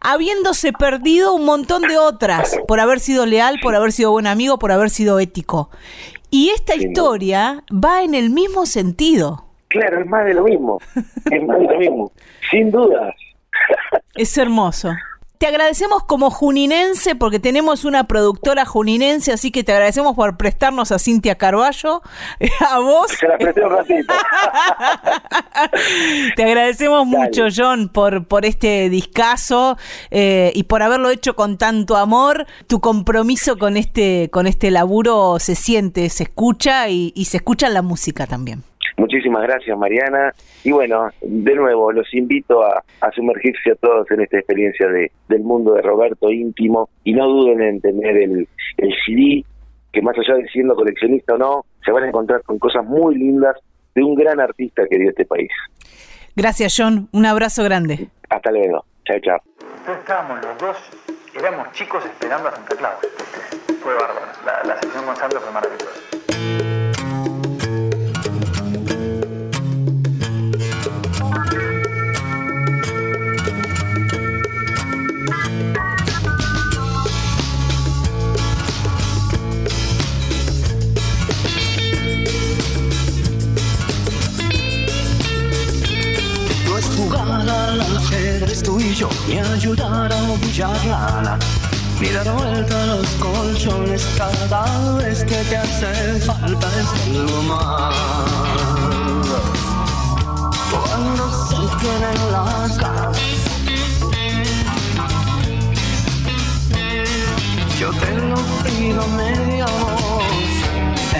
habiéndose 0.00 0.72
perdido 0.72 1.34
un 1.34 1.44
montón 1.44 1.82
de 1.82 1.98
otras, 1.98 2.56
por 2.68 2.78
haber 2.78 3.00
sido 3.00 3.26
leal, 3.26 3.58
por 3.60 3.74
haber 3.74 3.90
sido 3.90 4.12
buen 4.12 4.28
amigo, 4.28 4.56
por 4.60 4.70
haber 4.70 4.88
sido 4.88 5.18
ético. 5.18 5.70
Y 6.30 6.50
esta 6.50 6.76
historia 6.76 7.64
va 7.72 8.04
en 8.04 8.14
el 8.14 8.30
mismo 8.30 8.66
sentido. 8.66 9.45
Claro, 9.68 10.00
es 10.00 10.06
más 10.06 10.24
de 10.24 10.34
lo 10.34 10.44
mismo, 10.44 10.78
es 11.30 11.42
más 11.42 11.58
de 11.58 11.64
lo 11.64 11.78
mismo, 11.78 12.12
sin 12.50 12.70
dudas. 12.70 13.14
Es 14.14 14.36
hermoso. 14.38 14.90
Te 15.38 15.46
agradecemos 15.46 16.02
como 16.04 16.30
juninense 16.30 17.14
porque 17.14 17.38
tenemos 17.38 17.84
una 17.84 18.04
productora 18.04 18.64
juninense, 18.64 19.32
así 19.32 19.50
que 19.50 19.64
te 19.64 19.72
agradecemos 19.72 20.16
por 20.16 20.38
prestarnos 20.38 20.92
a 20.92 20.98
Cintia 20.98 21.34
Carballo, 21.34 22.00
a 22.70 22.78
vos. 22.78 23.10
Se 23.10 23.28
la 23.28 23.36
presté 23.36 23.62
un 23.62 23.70
ratito. 23.70 24.14
te 26.36 26.42
agradecemos 26.42 27.06
mucho, 27.06 27.48
John, 27.54 27.90
por, 27.90 28.26
por 28.26 28.46
este 28.46 28.88
discazo 28.88 29.76
eh, 30.10 30.52
y 30.54 30.62
por 30.62 30.82
haberlo 30.82 31.10
hecho 31.10 31.36
con 31.36 31.58
tanto 31.58 31.96
amor. 31.96 32.46
Tu 32.66 32.80
compromiso 32.80 33.58
con 33.58 33.76
este, 33.76 34.30
con 34.32 34.46
este 34.46 34.70
laburo 34.70 35.38
se 35.38 35.54
siente, 35.54 36.08
se 36.08 36.22
escucha 36.22 36.88
y, 36.88 37.12
y 37.14 37.26
se 37.26 37.36
escucha 37.36 37.66
en 37.66 37.74
la 37.74 37.82
música 37.82 38.26
también. 38.26 38.62
Muchísimas 38.96 39.42
gracias, 39.42 39.76
Mariana. 39.78 40.32
Y 40.64 40.72
bueno, 40.72 41.08
de 41.20 41.54
nuevo, 41.54 41.92
los 41.92 42.12
invito 42.14 42.62
a, 42.62 42.82
sumergirse 43.14 43.72
a 43.72 43.74
todos 43.76 44.10
en 44.10 44.22
esta 44.22 44.38
experiencia 44.38 44.88
de, 44.88 45.10
del 45.28 45.42
mundo 45.42 45.74
de 45.74 45.82
Roberto 45.82 46.30
íntimo 46.30 46.88
y 47.04 47.12
no 47.12 47.26
duden 47.26 47.62
en 47.62 47.80
tener 47.80 48.16
el, 48.16 48.48
el 48.78 48.94
CD, 49.04 49.44
que 49.92 50.02
más 50.02 50.16
allá 50.18 50.34
de 50.36 50.48
siendo 50.48 50.74
coleccionista 50.74 51.34
o 51.34 51.38
no, 51.38 51.64
se 51.84 51.92
van 51.92 52.04
a 52.04 52.08
encontrar 52.08 52.42
con 52.42 52.58
cosas 52.58 52.84
muy 52.84 53.14
lindas 53.16 53.56
de 53.94 54.02
un 54.02 54.14
gran 54.14 54.40
artista 54.40 54.82
que 54.88 54.98
dio 54.98 55.10
este 55.10 55.24
país. 55.24 55.50
Gracias, 56.34 56.74
John. 56.76 57.08
Un 57.12 57.26
abrazo 57.26 57.64
grande. 57.64 58.08
Hasta 58.28 58.50
luego. 58.50 58.84
Chao, 59.06 59.18
chao. 59.20 59.38
estábamos 59.98 60.44
los 60.44 60.58
dos, 60.58 60.76
éramos 61.38 61.72
chicos 61.72 62.04
esperando 62.04 62.48
a 62.48 62.52
Santa 62.52 62.76
Claus. 62.76 62.96
Fue 63.80 63.94
bárbaro. 63.94 64.26
La, 64.44 64.62
la 64.64 64.80
sesión 64.80 65.04
con 65.04 65.16
Sandro 65.16 65.40
fue 65.40 65.52
maravillosa. 65.52 66.85
Ayudar 90.56 90.70
a 90.70 90.76
brillar 90.76 90.86
la 90.86 91.18
ala. 91.18 91.38
Ni 92.00 92.08
dar 92.08 92.30
vuelta 92.30 92.82
a 92.82 92.86
los 92.86 93.08
colchones 93.18 94.06
cada 94.16 94.92
vez 94.98 95.24
que 95.24 95.36
te 95.44 95.56
hace 95.56 96.20
falta 96.20 96.66
es 96.80 97.16
algo 97.16 97.42
más. 97.42 97.94
Cuando 100.70 101.24
se 101.48 101.56
queden 101.80 102.32
las 102.32 102.78
ganas, 102.78 103.18
yo 107.78 107.90
te 107.92 108.12
lo 108.12 108.36
pido 108.64 109.06
media 109.08 109.66
voz, 109.66 110.24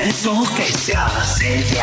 eso 0.05 0.45
que 0.57 0.73
se 0.79 0.95
hace 0.95 1.65
de 1.65 1.83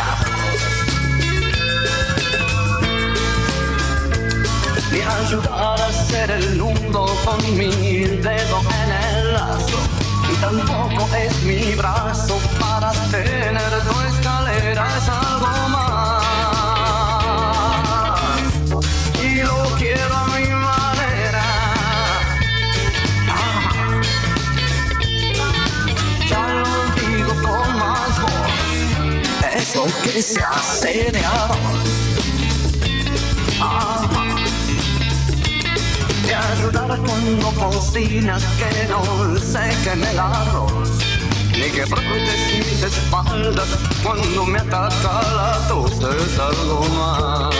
ayudar 5.20 5.80
a 5.80 5.86
hacer 5.86 6.30
el 6.30 6.56
mundo 6.56 7.06
con 7.24 7.38
mi 7.56 7.70
dedo 7.70 8.60
en 8.82 8.90
el 8.92 9.32
lazo. 9.32 9.78
Y 10.30 10.34
tampoco 10.36 11.08
es 11.16 11.42
mi 11.42 11.74
brazo 11.74 12.38
para 12.60 12.92
tener 13.10 13.70
tu 13.86 14.00
escalera, 14.08 14.86
es 14.96 15.08
algo 15.08 15.68
más. 15.68 16.24
Y 19.22 19.42
lo 19.42 19.62
quiero 19.78 20.14
a 20.14 20.26
mi 20.26 20.46
manera. 20.48 21.44
Ya 26.28 26.44
lo 26.48 26.72
digo 27.00 27.32
con 27.42 27.78
más 27.78 28.20
voz, 28.22 28.52
eso 29.54 29.84
que 30.02 30.22
se 30.22 30.42
hace 30.42 31.10
de 31.12 31.24
arroz 31.24 32.03
cuando 37.24 37.50
cocinas 37.52 38.44
que 38.58 38.86
no 38.88 39.02
sequen 39.38 40.04
el 40.04 40.18
arroz. 40.18 40.90
Ni 41.52 41.70
que 41.70 41.86
frotes 41.86 42.58
mis 42.58 42.82
espaldas 42.82 43.68
cuando 44.02 44.44
me 44.44 44.58
ataca 44.58 45.22
la 45.34 45.68
tos, 45.68 45.92
es 45.92 46.38
algo 46.38 46.84
más. 46.96 47.54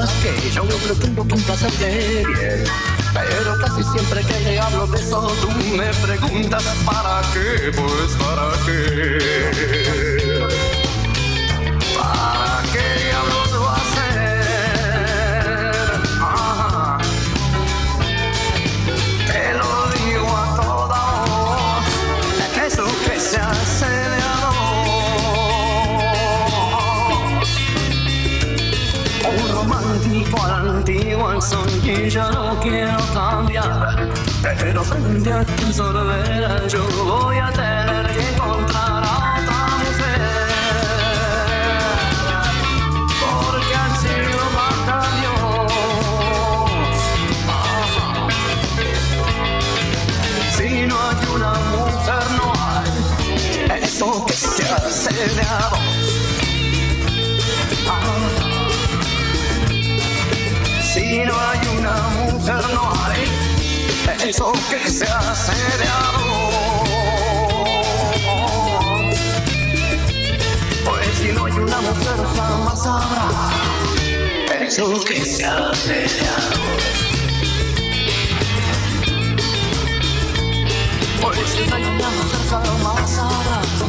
Las 0.00 0.10
que 0.22 0.50
yo 0.50 0.64
pretendo 0.64 1.22
complacerte 1.28 1.86
bien. 1.86 2.64
Pero 3.12 3.58
casi 3.58 3.82
siempre 3.92 4.24
que 4.24 4.34
te 4.34 4.58
hablo 4.58 4.86
de 4.86 4.98
eso, 4.98 5.34
tú 5.40 5.50
me 5.76 5.92
preguntas 5.94 6.64
¿para 6.84 7.20
qué? 7.32 7.70
Pues 7.72 8.12
¿para 8.18 8.52
qué? 8.64 10.31
Son 31.40 31.68
y 31.84 32.10
ya 32.10 32.30
no 32.30 32.58
quiero 32.60 32.98
cambiar. 33.14 34.08
Pero 34.42 34.82
frente 34.84 35.32
a 35.32 35.44
tu 35.44 35.72
sorbera 35.72 36.66
yo 36.66 36.84
voy 37.04 37.38
a 37.38 37.50
tener 37.52 38.06
que 38.12 38.28
encontrar 38.34 39.02
a 39.04 39.36
otra 39.38 39.66
mujer. 39.82 40.20
Porque 43.22 43.78
cielo 44.00 44.42
mata 44.56 44.98
Dios. 45.20 45.72
Si 50.56 50.68
no 50.86 50.96
hay 51.08 51.22
una 51.34 51.52
mujer 51.72 52.24
no 52.36 52.46
hay 53.70 53.82
eso 53.82 54.08
que 54.26 54.34
se 54.34 54.64
hace 54.68 55.14
de 55.34 55.42
a 55.42 55.91
una 62.42 62.56
mujer, 62.56 62.74
no 62.74 62.90
hay 63.12 64.28
eso 64.28 64.52
que 64.70 64.90
se 64.90 65.04
hace 65.04 65.52
de 65.78 65.86
Pues 70.84 71.08
si 71.18 71.28
no 71.32 71.44
hay 71.44 71.52
una 71.52 71.80
mujer, 71.80 72.26
jamás 72.36 72.86
eso 74.60 75.04
que 75.04 75.24
se 75.24 75.44
hace 75.44 75.92
de 75.92 76.08
Por 81.20 81.38
eso 81.38 81.58
engañamos 81.58 82.34
al 82.34 82.44
faro 82.50 82.78
más 82.78 83.16
barato, 83.16 83.86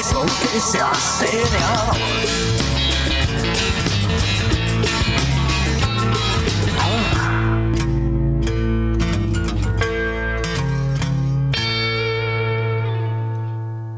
eso 0.00 0.24
que 0.52 0.60
se 0.60 0.80
hace 0.80 1.36
de 1.36 1.58
arroz. 1.58 2.44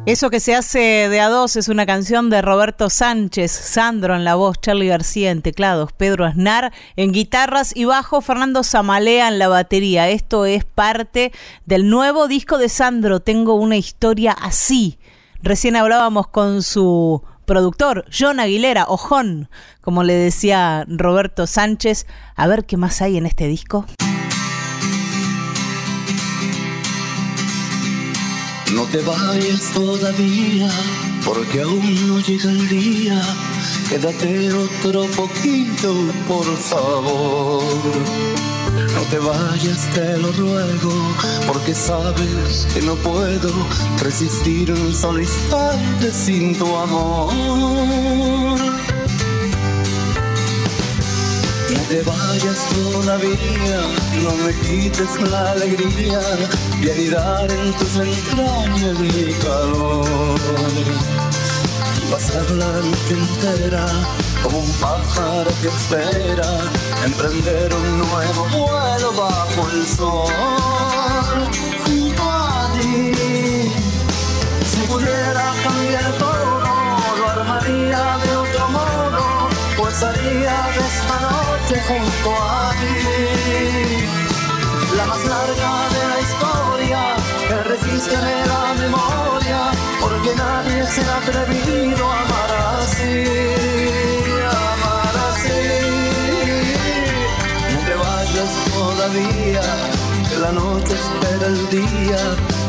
Eso 0.07 0.31
que 0.31 0.39
se 0.39 0.55
hace 0.55 0.79
de 1.09 1.21
a 1.21 1.29
dos 1.29 1.57
es 1.57 1.67
una 1.67 1.85
canción 1.85 2.31
de 2.31 2.41
Roberto 2.41 2.91
Sánchez, 2.91 3.51
Sandro 3.51 4.15
en 4.15 4.23
la 4.23 4.37
voz, 4.37 4.61
Charlie 4.61 4.87
García 4.87 5.33
en 5.33 5.43
teclados, 5.43 5.93
Pedro 5.93 6.25
Aznar 6.25 6.73
en 6.95 7.11
guitarras 7.11 7.75
y 7.75 7.87
bajo, 7.87 8.21
Fernando 8.21 8.63
Zamalea 8.63 9.27
en 9.27 9.41
la 9.41 9.49
batería. 9.49 10.09
Esto 10.09 10.47
es 10.47 10.65
parte 10.65 11.33
del 11.65 11.91
nuevo 11.91 12.29
disco 12.29 12.57
de 12.57 12.69
Sandro, 12.69 13.19
Tengo 13.19 13.55
una 13.55 13.79
historia 13.79 14.31
así. 14.31 15.01
Recién 15.43 15.75
hablábamos 15.75 16.29
con 16.29 16.63
su 16.63 17.25
productor, 17.45 18.05
John 18.17 18.39
Aguilera, 18.39 18.85
ojón, 18.87 19.49
como 19.81 20.05
le 20.05 20.15
decía 20.15 20.85
Roberto 20.87 21.49
Sánchez. 21.49 22.07
A 22.37 22.47
ver 22.47 22.65
qué 22.65 22.77
más 22.77 23.03
hay 23.03 23.17
en 23.17 23.27
este 23.27 23.49
disco. 23.49 23.85
No 28.75 28.83
te 28.85 29.01
vayas 29.03 29.73
todavía, 29.73 30.69
porque 31.25 31.63
aún 31.63 32.09
no 32.09 32.21
llega 32.21 32.51
el 32.51 32.69
día. 32.69 33.23
Quédate 33.89 34.53
otro 34.53 35.07
poquito, 35.17 35.95
por 36.27 36.45
favor. 36.57 37.63
No 38.95 39.03
te 39.11 39.19
vayas, 39.19 39.89
te 39.95 40.19
lo 40.19 40.33
ruego, 40.33 41.15
porque 41.47 41.75
sabes 41.75 42.67
que 42.75 42.83
no 42.83 42.95
puedo 42.97 43.51
resistir 44.03 44.73
un 44.73 44.93
solo 44.93 45.21
instante 45.21 46.11
sin 46.11 46.57
tu 46.59 46.77
amor. 46.77 48.36
Te 51.97 52.03
vayas 52.03 52.59
todavía, 52.93 53.81
no 54.23 54.31
me 54.45 54.53
quites 54.61 55.31
la 55.31 55.53
alegría 55.53 56.21
de 56.81 56.93
anidar 56.93 57.51
en 57.51 57.73
tus 57.73 57.97
entrañas 57.97 58.99
mi 58.99 59.33
calor. 59.45 60.39
Y 61.97 62.13
pasar 62.13 62.51
la 62.51 62.67
noche 62.67 63.15
entera 63.15 63.87
como 64.43 64.59
un 64.59 64.73
pájaro 64.73 65.51
que 65.63 65.69
espera 65.69 66.51
emprender 67.05 67.73
un 67.75 67.99
nuevo 67.99 68.45
vuelo 68.51 69.13
bajo 69.13 69.71
el 69.73 69.87
sol. 69.87 70.33
Junto 71.87 72.23
a 72.23 72.71
ti, 72.75 73.13
si 74.71 74.81
pudiera 74.87 75.55
cambiar 75.65 76.13
todo, 76.19 76.61
lo 77.19 77.31
armaría 77.31 78.19
de 78.19 78.36
haría 80.03 80.57
de 80.75 80.83
esta 80.93 81.17
noche 81.21 81.77
junto 81.89 82.31
a 82.37 82.71
ti. 82.81 82.97
La 84.97 85.07
más 85.07 85.25
larga 85.25 85.73
de 85.95 86.03
la 86.13 86.19
historia 86.27 87.01
que 87.49 87.57
resiste 87.71 88.17
la 88.53 88.75
memoria, 88.75 89.61
porque 90.01 90.35
nadie 90.37 90.87
se 90.87 91.01
ha 91.03 91.17
atrevido 91.17 92.05
a 92.11 92.21
amar 92.23 92.53
así, 92.81 93.25
amar 94.73 95.17
así. 95.31 95.65
No 97.73 97.79
te 97.89 97.95
vayas 97.95 98.53
todavía, 98.75 99.65
que 100.29 100.37
la 100.39 100.53
noche 100.53 100.95
espera 100.95 101.47
el 101.47 101.69
día 101.71 102.21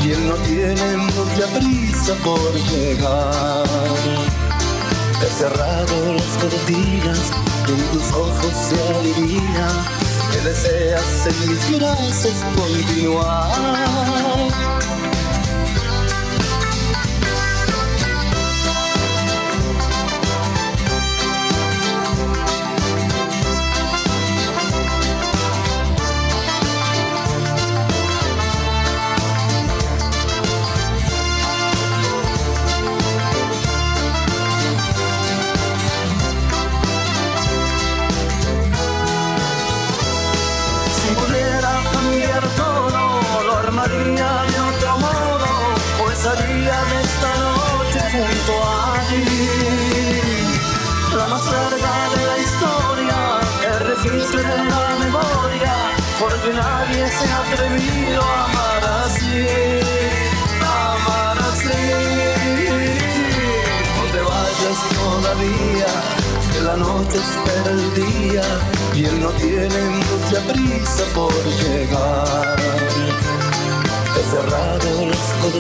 y 0.04 0.12
él 0.12 0.28
no 0.28 0.36
tiene 0.36 0.98
mucha 0.98 1.46
prisa 1.58 2.14
por 2.24 2.54
llegar. 2.72 4.47
He 5.20 5.26
cerrado 5.26 6.14
las 6.14 6.38
cortinas 6.38 7.32
y 7.68 7.72
en 7.72 7.92
tus 7.92 8.12
ojos 8.14 8.54
se 8.54 8.94
adivina 8.94 9.86
que 10.32 10.40
deseas 10.42 11.28
en 11.28 11.50
mis 11.50 11.80
brazos 11.80 12.36
continuar. 12.56 13.97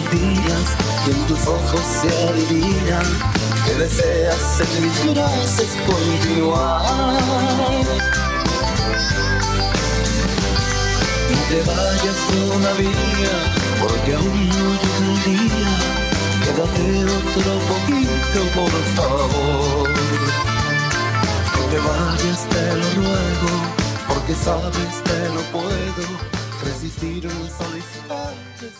Cortinas 0.10 0.76
y 1.06 1.12
en 1.12 1.28
tus 1.28 1.48
ojos 1.48 1.82
se 2.02 2.28
adivina 2.28 3.02
que 3.66 3.74
deseas 3.76 4.62
en 4.62 4.84
mis 4.84 5.14
brazos 5.14 5.68
continuar. 5.86 6.82
te 11.50 11.62
vayas 11.62 12.20
todavía, 12.28 13.34
porque 13.80 14.16
aún 14.16 14.50
no 14.50 14.68
llega 14.82 14.98
el 15.00 15.24
día. 15.24 15.72
Quédate 16.44 17.06
otro 17.06 17.52
poquito, 17.70 18.40
por 18.54 18.74
favor. 18.98 19.90
No 21.56 21.64
te 21.72 21.78
vayas, 21.78 22.42
te 22.50 22.76
lo 22.76 22.88
ruego, 23.02 23.52
porque 24.10 24.36
sabes 24.36 24.94
que 25.06 25.20
no 25.34 25.42
puedo 25.54 26.37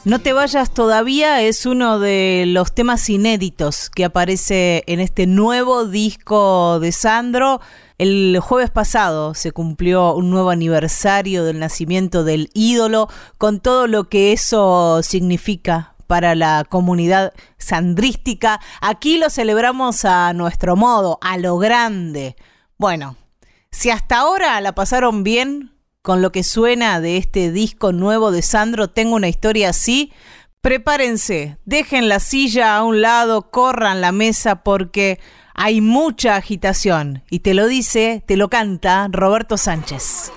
No 0.06 0.20
te 0.20 0.34
vayas 0.34 0.74
todavía 0.74 1.42
es 1.42 1.66
uno 1.66 2.00
de 2.00 2.46
los 2.48 2.74
temas 2.74 3.10
inéditos 3.10 3.90
que 3.90 4.06
aparece 4.06 4.84
en 4.88 5.00
este 5.00 5.28
nuevo 5.28 5.86
disco 5.86 6.80
de 6.80 6.92
Sandro 6.92 7.60
el 7.98 8.38
jueves 8.40 8.70
pasado 8.70 9.34
se 9.34 9.52
cumplió 9.52 10.14
un 10.14 10.30
nuevo 10.30 10.52
aniversario 10.52 11.44
del 11.44 11.58
nacimiento 11.58 12.24
del 12.24 12.52
ídolo, 12.54 13.10
con 13.40 13.60
todo 13.60 13.88
lo 13.88 14.08
que 14.08 14.34
eso 14.34 15.02
significa 15.02 15.96
para 16.06 16.36
la 16.36 16.64
comunidad 16.70 17.34
sandrística. 17.58 18.60
Aquí 18.82 19.18
lo 19.18 19.32
celebramos 19.32 20.06
a 20.06 20.32
nuestro 20.34 20.76
modo, 20.76 21.18
a 21.22 21.40
lo 21.40 21.58
grande. 21.58 22.36
Bueno, 22.78 23.16
si 23.72 23.90
hasta 23.90 24.18
ahora 24.18 24.62
la 24.62 24.76
pasaron 24.76 25.24
bien 25.24 25.72
con 26.08 26.22
lo 26.22 26.32
que 26.32 26.46
suena 26.46 27.02
de 27.02 27.18
este 27.18 27.52
disco 27.52 27.92
nuevo 27.92 28.32
de 28.32 28.42
Sandro, 28.42 28.90
tengo 28.90 29.18
una 29.18 29.28
historia 29.28 29.72
así, 29.72 30.14
prepárense, 30.62 31.58
dejen 31.66 32.08
la 32.08 32.22
silla 32.22 32.78
a 32.78 32.86
un 32.86 33.02
lado, 33.02 33.52
corran 33.52 34.00
la 34.00 34.14
mesa 34.14 34.64
porque 34.64 35.20
hay 35.54 35.82
mucha 35.82 36.38
agitación 36.38 37.24
y 37.30 37.40
te 37.40 37.54
lo 37.54 37.68
dice, 37.68 38.24
te 38.26 38.38
lo 38.38 38.50
canta 38.50 39.10
Roberto 39.12 39.58
Sánchez. 39.58 40.32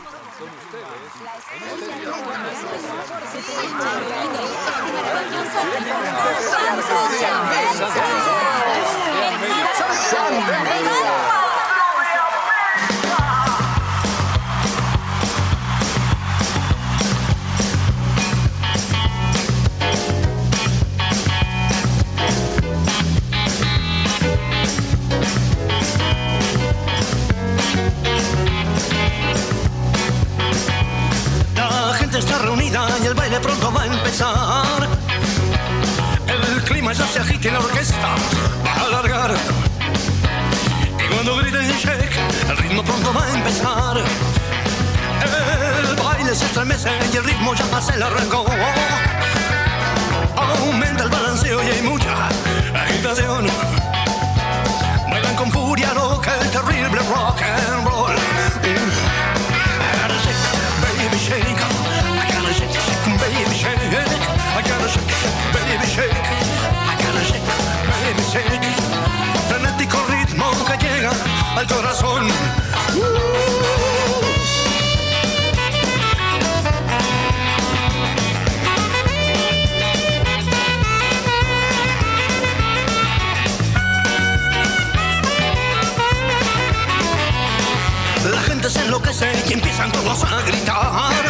y 89.11 89.53
empiezan 89.55 89.91
todos 89.91 90.23
a 90.23 90.41
gritar. 90.43 91.25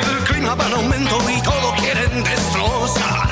El 0.00 0.24
clima 0.24 0.54
va 0.54 0.66
en 0.68 0.72
aumento 0.72 1.20
y 1.28 1.42
todo 1.42 1.74
quieren 1.74 2.24
destrozar. 2.24 3.28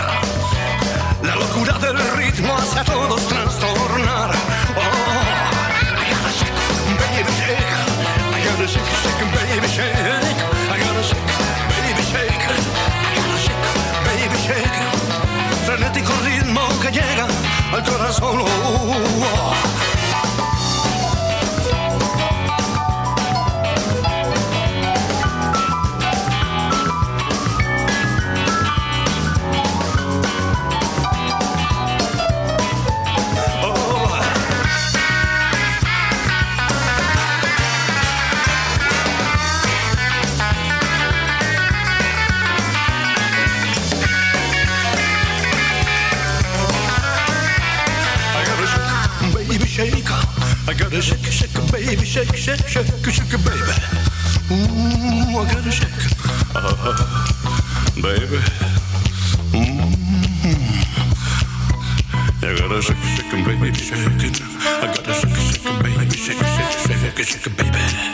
La 1.22 1.34
locura 1.36 1.78
del 1.78 1.96
ritmo 2.18 2.54
hace 2.54 2.80
a 2.80 2.84
todos 2.84 3.26
trastornar. 3.28 4.32
Oh, 4.76 4.82
I 5.96 6.04
gotta 6.12 6.32
shake, 6.36 6.52
baby 7.00 7.32
shake. 7.40 7.72
I 8.28 8.44
gotta 8.44 8.68
shake, 8.68 8.84
shake, 9.00 9.24
baby 9.32 9.68
shake. 9.68 9.96
I 10.68 10.76
gotta 10.84 11.02
shake, 11.02 11.32
baby 11.72 12.02
shake. 12.12 12.44
I 12.44 13.16
gotta 13.16 13.38
shake, 13.40 13.68
baby 14.04 14.38
shake. 14.44 14.80
Frenético 15.64 16.12
ritmo 16.26 16.68
que 16.82 16.90
llega 16.90 17.26
al 17.72 17.82
corazón. 17.84 18.42
Oh, 18.42 18.44
oh, 18.44 19.00
oh. 19.24 19.71
shake, 52.12 52.36
shake, 52.36 52.68
shake, 52.68 52.84
shake, 53.10 53.30
baby. 53.42 53.72
Ooh, 54.52 55.38
I 55.38 55.48
gotta 55.48 55.70
shake, 55.70 55.88
uh, 56.54 56.92
baby. 58.02 58.36
Mm-hmm. 59.56 60.52
I 62.44 62.54
gotta 62.58 62.82
shake, 62.82 63.02
shake, 63.16 63.32
baby, 63.46 63.72
shake 63.72 64.24
it. 64.28 64.42
I 64.60 64.92
gotta 64.94 65.14
shake, 65.14 65.36
shake, 65.40 65.64
baby, 65.82 66.16
shake, 66.18 66.36
shake, 66.36 67.16
shake, 67.16 67.26
shake, 67.26 67.56
baby. 67.56 68.11